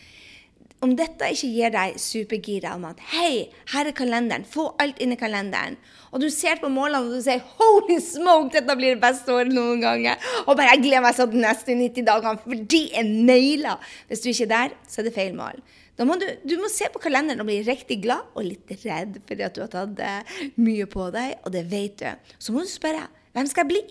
om 0.80 0.92
dette 0.96 1.26
ikke 1.34 1.48
gir 1.52 1.72
deg 1.74 1.96
supergira 2.00 2.72
om 2.76 2.86
at 2.88 3.00
hei, 3.12 3.50
her 3.72 3.88
er 3.90 3.96
kalenderen, 3.96 4.46
få 4.48 4.70
alt 4.80 5.00
inn 5.02 5.12
i 5.12 5.18
kalenderen, 5.20 5.76
og 6.08 6.22
du 6.22 6.30
ser 6.32 6.60
på 6.62 6.70
målene 6.72 7.02
og 7.04 7.18
du 7.18 7.24
sier 7.24 7.42
holy 7.58 7.98
smoke, 8.00 8.54
dette 8.54 8.76
blir 8.78 8.94
det 8.94 9.02
beste 9.02 9.34
året 9.34 9.52
noen 9.52 9.82
ganger, 9.84 10.16
og 10.46 10.54
bare 10.54 10.72
jeg 10.74 10.86
gleder 10.86 11.04
meg 11.04 11.18
sånn 11.18 11.34
de 11.34 11.42
neste 11.44 11.76
90 11.76 12.08
dagene, 12.08 12.40
for 12.46 12.64
de 12.74 12.82
er 12.96 13.10
naila. 13.10 13.76
Hvis 14.08 14.24
du 14.24 14.30
ikke 14.32 14.48
er 14.48 14.54
der, 14.54 14.78
så 14.88 15.02
er 15.02 15.10
det 15.10 15.16
feil 15.18 15.36
mål. 15.36 15.60
Må 16.06 16.16
du, 16.20 16.26
du 16.48 16.54
må 16.60 16.68
se 16.72 16.88
på 16.92 17.02
kalenderen 17.02 17.42
og 17.42 17.48
bli 17.50 17.58
riktig 17.66 17.98
glad 18.04 18.30
og 18.32 18.46
litt 18.46 18.70
redd 18.86 19.18
fordi 19.28 19.44
at 19.44 19.56
du 19.56 19.64
har 19.64 19.72
tatt 19.72 19.98
uh, 20.00 20.36
mye 20.60 20.86
på 20.88 21.10
deg, 21.12 21.40
og 21.44 21.52
det 21.52 21.66
vet 21.68 22.00
du. 22.00 22.30
Så 22.40 22.54
må 22.54 22.64
du 22.64 22.70
spørre 22.70 23.08
hvem 23.34 23.50
skal 23.50 23.66
jeg 23.66 23.72
bli? 23.74 23.82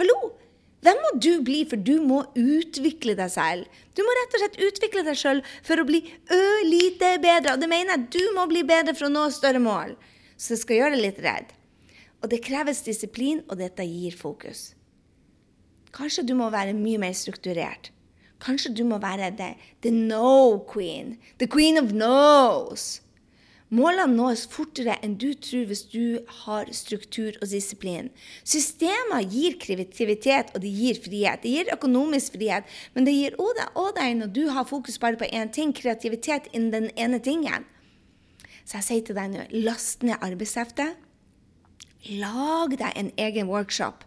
Hallo! 0.00 0.18
Hvem 0.86 1.00
må 1.02 1.08
du 1.18 1.32
bli, 1.42 1.64
for 1.66 1.80
du 1.82 1.96
må 2.06 2.20
utvikle 2.38 3.16
deg 3.18 3.32
selv? 3.34 3.80
Du 3.98 4.04
må 4.06 4.14
rett 4.14 4.36
og 4.36 4.42
slett 4.44 4.60
utvikle 4.62 5.02
deg 5.08 5.18
selv 5.18 5.54
for 5.66 5.82
å 5.82 5.86
bli 5.88 6.04
ørlite 6.30 7.16
bedre. 7.18 7.56
Og 7.56 7.64
det 7.64 7.70
mener 7.70 7.96
jeg 7.96 8.06
du 8.14 8.36
må 8.36 8.46
bli 8.50 8.62
bedre 8.66 8.94
for 8.94 9.08
å 9.08 9.12
nå 9.12 9.24
større 9.34 9.62
mål. 9.62 9.96
Så 10.38 10.54
det 10.54 10.60
skal 10.62 10.78
gjøre 10.78 10.94
deg 10.94 11.02
litt 11.02 11.20
redd. 11.24 11.50
Og 12.22 12.30
det 12.30 12.44
kreves 12.46 12.84
disiplin, 12.86 13.42
og 13.50 13.58
dette 13.58 13.86
gir 13.86 14.14
fokus. 14.18 14.68
Kanskje 15.94 16.26
du 16.30 16.36
må 16.38 16.46
være 16.54 16.78
mye 16.78 17.02
mer 17.02 17.16
strukturert. 17.16 17.90
Kanskje 18.42 18.74
du 18.78 18.84
må 18.86 19.00
være 19.02 19.32
the, 19.36 19.54
the 19.82 19.90
no 19.90 20.58
queen. 20.72 21.16
The 21.38 21.48
queen 21.50 21.78
of 21.78 21.92
knows. 21.92 23.00
Målene 23.68 24.14
nås 24.16 24.46
fortere 24.48 24.94
enn 25.04 25.18
du 25.20 25.34
tror 25.44 25.66
hvis 25.68 25.82
du 25.92 26.20
har 26.44 26.70
struktur 26.72 27.34
og 27.42 27.50
disiplin. 27.50 28.08
Systemer 28.40 29.26
gir 29.28 29.58
kreativitet, 29.60 30.54
og 30.54 30.62
det 30.64 30.70
gir 30.72 31.00
frihet. 31.04 31.42
Det 31.42 31.52
gir 31.52 31.72
økonomisk 31.74 32.38
frihet, 32.38 32.64
men 32.94 33.04
det 33.04 33.12
gir 33.12 33.36
òg 33.36 33.90
deg 33.98 34.14
når 34.22 34.32
du 34.32 34.46
har 34.56 34.68
fokus 34.70 34.96
bare 35.02 35.20
på 35.20 35.28
én 35.28 35.52
ting, 35.52 35.74
kreativitet 35.76 36.48
innen 36.54 36.72
den 36.72 36.88
ene 36.96 37.20
tingen. 37.20 37.68
Så 38.64 38.80
jeg 38.80 38.86
sier 38.86 39.04
til 39.04 39.18
deg 39.20 39.34
nå, 39.34 39.44
last 39.66 40.02
ned 40.06 40.16
arbeidsheftet. 40.24 40.96
Lag 42.08 42.72
deg 42.78 42.92
en 42.96 43.12
egen 43.20 43.50
workshop 43.52 44.06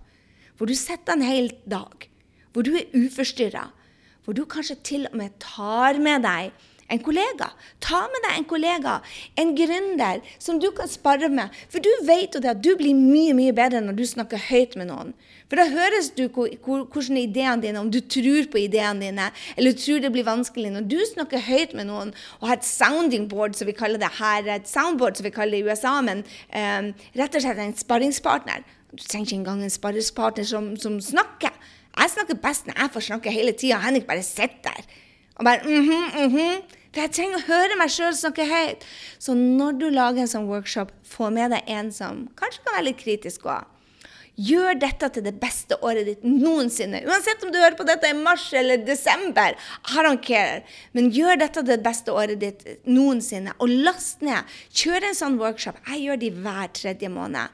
hvor 0.57 0.69
du 0.69 0.75
setter 0.77 1.17
en 1.17 1.25
hel 1.25 1.47
dag. 1.65 2.05
Hvor 2.53 2.61
du 2.61 2.75
er 2.77 2.91
uforstyrra. 2.93 3.71
Hvor 4.31 4.37
du 4.37 4.45
kanskje 4.47 4.77
til 4.87 5.01
og 5.09 5.15
med 5.19 5.33
tar 5.43 5.97
med 5.99 6.21
deg 6.23 6.53
en 6.87 7.01
kollega. 7.03 7.49
Ta 7.83 7.97
med 8.13 8.23
deg 8.23 8.37
en 8.37 8.45
kollega, 8.47 8.93
en 9.43 9.49
gründer, 9.57 10.21
som 10.39 10.55
du 10.63 10.69
kan 10.75 10.87
spare 10.87 11.27
med. 11.27 11.51
For 11.67 11.83
du 11.83 11.89
vet 12.07 12.31
jo 12.31 12.39
det 12.39 12.53
at 12.53 12.61
du 12.63 12.69
blir 12.79 12.95
mye 12.95 13.33
mye 13.35 13.51
bedre 13.51 13.81
når 13.83 13.97
du 13.97 14.05
snakker 14.07 14.39
høyt 14.45 14.77
med 14.79 14.87
noen. 14.87 15.11
For 15.51 15.59
da 15.59 15.65
høres 15.67 16.13
du 16.15 16.29
hvordan 16.31 17.19
ideene 17.19 17.59
dine, 17.65 17.83
om 17.83 17.91
du 17.91 17.99
tror 17.99 18.47
på 18.53 18.61
ideene 18.61 19.03
dine, 19.03 19.27
eller 19.57 19.75
tror 19.75 19.99
det 19.99 20.13
blir 20.15 20.29
vanskelig. 20.29 20.71
Når 20.77 20.87
du 20.95 20.97
snakker 21.11 21.43
høyt 21.49 21.75
med 21.75 21.89
noen 21.91 22.15
og 22.39 22.47
har 22.53 22.61
et 22.61 22.69
sounding 22.71 23.27
board, 23.35 23.59
som 23.59 23.67
vi 23.67 23.75
kaller 23.75 23.99
det 23.99 24.13
her, 24.21 24.47
et 24.47 24.71
soundboard 24.71 25.19
som 25.19 25.27
vi 25.27 25.35
kaller 25.35 25.59
det 25.59 25.65
i 25.65 25.67
USA, 25.67 25.97
men 25.99 26.23
um, 26.23 26.93
rett 27.19 27.35
og 27.35 27.43
slett 27.43 27.59
en 27.67 27.75
sparringspartner. 27.83 28.63
Du 28.95 29.03
trenger 29.03 29.27
ikke 29.27 29.41
engang 29.41 29.67
en 29.67 29.75
sparringspartner 29.75 30.47
som, 30.47 30.71
som 30.79 31.03
snakker. 31.03 31.51
Jeg 31.97 32.13
snakker 32.15 32.39
best 32.43 32.67
når 32.67 32.77
jeg 32.79 32.93
får 32.93 33.07
snakke 33.09 33.33
hele 33.33 33.53
tida. 33.57 33.79
Henrik 33.83 34.07
bare 34.07 34.23
sitter 34.23 34.71
der 34.71 34.83
og 35.41 35.45
bare 35.45 35.59
mm 35.63 35.89
-hmm, 35.89 36.19
mm 36.19 36.37
-hmm. 36.37 36.61
For 36.91 37.01
jeg 37.01 37.11
trenger 37.11 37.37
å 37.37 37.47
høre 37.47 37.75
meg 37.79 37.89
sjøl 37.89 38.15
snakke 38.15 38.45
høyt. 38.45 38.83
Så 39.19 39.33
når 39.33 39.71
du 39.79 39.89
lager 39.89 40.21
en 40.21 40.27
sånn 40.27 40.47
workshop, 40.47 40.91
få 41.07 41.29
med 41.29 41.51
deg 41.51 41.61
en 41.67 41.91
som 41.91 42.27
kanskje 42.35 42.63
kan 42.63 42.75
være 42.75 42.83
litt 42.83 42.99
kritisk 42.99 43.45
òg. 43.45 43.63
Gjør 44.35 44.79
dette 44.79 45.09
til 45.09 45.23
det 45.23 45.33
beste 45.39 45.77
året 45.81 46.05
ditt 46.05 46.23
noensinne. 46.23 47.01
Uansett 47.05 47.43
om 47.43 47.51
du 47.51 47.59
hører 47.59 47.77
på 47.77 47.83
dette 47.83 48.09
i 48.09 48.13
mars 48.13 48.53
eller 48.53 48.77
desember. 48.77 49.55
I 49.95 50.03
don't 50.05 50.21
care. 50.21 50.63
Men 50.91 51.11
gjør 51.11 51.39
dette 51.39 51.59
til 51.59 51.65
det 51.65 51.83
beste 51.83 52.11
året 52.11 52.39
ditt 52.39 52.65
noensinne. 52.85 53.53
Og 53.59 53.69
last 53.69 54.21
ned. 54.21 54.43
Kjør 54.73 55.03
en 55.03 55.15
sånn 55.15 55.39
workshop. 55.39 55.75
Jeg 55.87 56.01
gjør 56.01 56.17
de 56.17 56.31
hver 56.31 56.67
tredje 56.67 57.09
måned. 57.09 57.47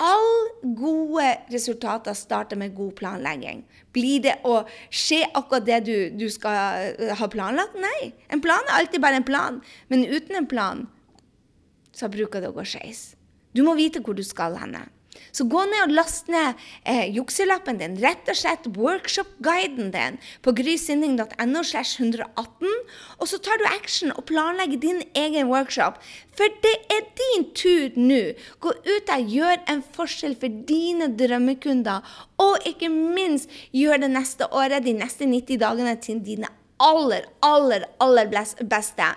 Alle 0.00 0.72
gode 0.74 1.26
resultater 1.52 2.16
starter 2.16 2.56
med 2.56 2.74
god 2.74 2.94
planlegging. 2.96 3.60
Blir 3.92 4.22
det 4.24 4.38
å 4.48 4.62
skje 4.88 5.20
akkurat 5.36 5.66
det 5.66 5.80
du, 5.84 5.96
du, 6.16 6.26
skal 6.32 6.94
eh, 6.96 7.12
ha 7.18 7.28
planlagt? 7.28 7.76
Nei. 7.76 8.12
En 8.32 8.40
plan 8.40 8.64
er 8.70 8.78
alltid 8.80 9.04
bare 9.04 9.20
en 9.20 9.28
plan. 9.28 9.60
Men 9.92 10.06
uten 10.08 10.38
en 10.38 10.48
plan 10.48 10.86
så 11.92 12.08
bruker 12.08 12.40
det 12.40 12.48
å 12.48 12.56
gå 12.56 12.64
skeis. 12.64 13.12
Du 13.52 13.60
må 13.66 13.76
vite 13.76 14.00
hvor 14.00 14.16
du 14.16 14.24
skal 14.24 14.56
henne. 14.56 14.86
Så 15.32 15.46
gå 15.48 15.62
ned 15.68 15.86
og 15.86 15.94
last 15.96 16.28
ned 16.32 16.58
eh, 16.88 17.08
jukselappen 17.12 17.80
din, 17.80 17.96
rett 18.02 18.28
og 18.28 18.38
slett 18.38 18.68
workshop-guiden 18.76 19.90
din 19.94 20.18
på 20.44 20.54
grysynding.no 20.56 21.62
slash 21.64 22.00
118, 22.00 22.68
og 23.18 23.28
så 23.28 23.40
tar 23.42 23.60
du 23.60 23.66
action 23.70 24.12
og 24.12 24.26
planlegger 24.28 24.80
din 24.82 25.02
egen 25.18 25.50
workshop. 25.52 26.00
For 26.36 26.48
det 26.64 26.74
er 26.92 27.04
din 27.18 27.46
tur 27.56 27.98
nå. 28.00 28.22
Gå 28.60 28.72
ut 28.72 29.08
der, 29.08 29.24
gjør 29.28 29.60
en 29.72 29.84
forskjell 29.96 30.36
for 30.40 30.62
dine 30.68 31.10
drømmekunder, 31.16 32.00
og 32.42 32.68
ikke 32.68 32.88
minst 32.92 33.52
gjør 33.72 34.04
det 34.04 34.12
neste 34.16 34.48
året, 34.52 34.84
de 34.84 34.96
neste 34.96 35.28
90 35.28 35.60
dagene, 35.62 35.96
til 36.02 36.20
dine 36.24 36.48
aller, 36.82 37.26
aller, 37.46 37.86
aller 38.02 38.30
beste. 38.30 39.08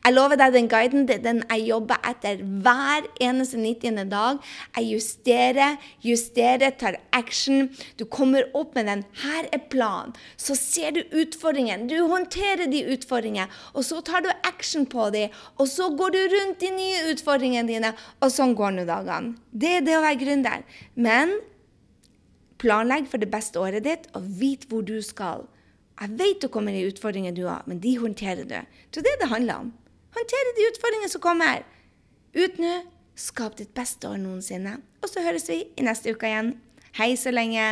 Jeg 0.00 0.16
lover 0.16 0.38
deg 0.40 0.54
den 0.54 0.68
guiden 0.72 1.02
den 1.10 1.42
jeg 1.42 1.66
jobber 1.68 2.00
etter 2.08 2.40
hver 2.40 3.04
eneste 3.20 3.58
90. 3.60 4.00
dag. 4.08 4.38
Jeg 4.78 4.88
justerer, 4.94 5.76
justerer, 6.00 6.72
tar 6.80 6.96
action. 7.12 7.68
Du 8.00 8.06
kommer 8.08 8.48
opp 8.56 8.74
med 8.78 8.88
den. 8.88 9.04
Her 9.20 9.50
er 9.52 9.66
planen. 9.72 10.16
Så 10.40 10.56
ser 10.56 10.96
du 10.96 11.02
utfordringen. 11.12 11.86
Du 11.90 11.98
håndterer 12.08 12.64
de 12.72 12.82
utfordringene. 12.94 13.50
Og 13.74 13.84
så 13.84 14.00
tar 14.00 14.24
du 14.24 14.30
action 14.48 14.88
på 14.88 15.10
dem. 15.12 15.36
Og 15.60 15.68
så 15.68 15.90
går 15.92 16.16
du 16.16 16.20
rundt 16.32 16.64
de 16.64 16.72
nye 16.72 17.04
utfordringene 17.12 17.68
dine. 17.68 17.94
Og 18.24 18.32
sånn 18.32 18.56
går 18.56 18.78
nå 18.78 18.88
dagene. 18.88 19.36
Det 19.52 19.76
er 19.76 19.84
det 19.84 19.98
å 19.98 20.04
være 20.06 20.22
gründer. 20.24 20.66
Men 20.96 21.36
planlegg 22.60 23.08
for 23.08 23.20
det 23.20 23.30
beste 23.32 23.60
året 23.60 23.84
ditt, 23.84 24.08
og 24.16 24.24
vit 24.40 24.66
hvor 24.68 24.84
du 24.84 24.98
skal. 25.04 25.46
Jeg 26.00 26.16
vet 26.16 26.40
det 26.40 26.48
kommer 26.52 26.72
i 26.72 26.86
utfordringer 26.88 27.34
du 27.36 27.42
har, 27.44 27.64
men 27.68 27.80
de 27.80 27.98
håndterer 28.00 28.46
du. 28.48 28.56
Det 28.56 29.02
er 29.02 29.04
det 29.04 29.18
det 29.20 29.28
handler 29.28 29.66
om. 29.66 29.72
Håndtere 30.16 30.54
de 30.56 30.68
utfordringene 30.70 31.12
som 31.12 31.20
kommer. 31.20 31.64
Ut 32.34 32.58
nå. 32.62 32.72
Skap 33.20 33.58
ditt 33.58 33.74
beste 33.76 34.08
år 34.08 34.16
noensinne. 34.16 34.78
Og 35.04 35.10
så 35.12 35.20
høres 35.20 35.44
vi 35.50 35.58
i 35.76 35.84
neste 35.84 36.14
uke 36.14 36.30
igjen. 36.30 36.54
Hei 36.96 37.12
så 37.20 37.34
lenge. 37.34 37.66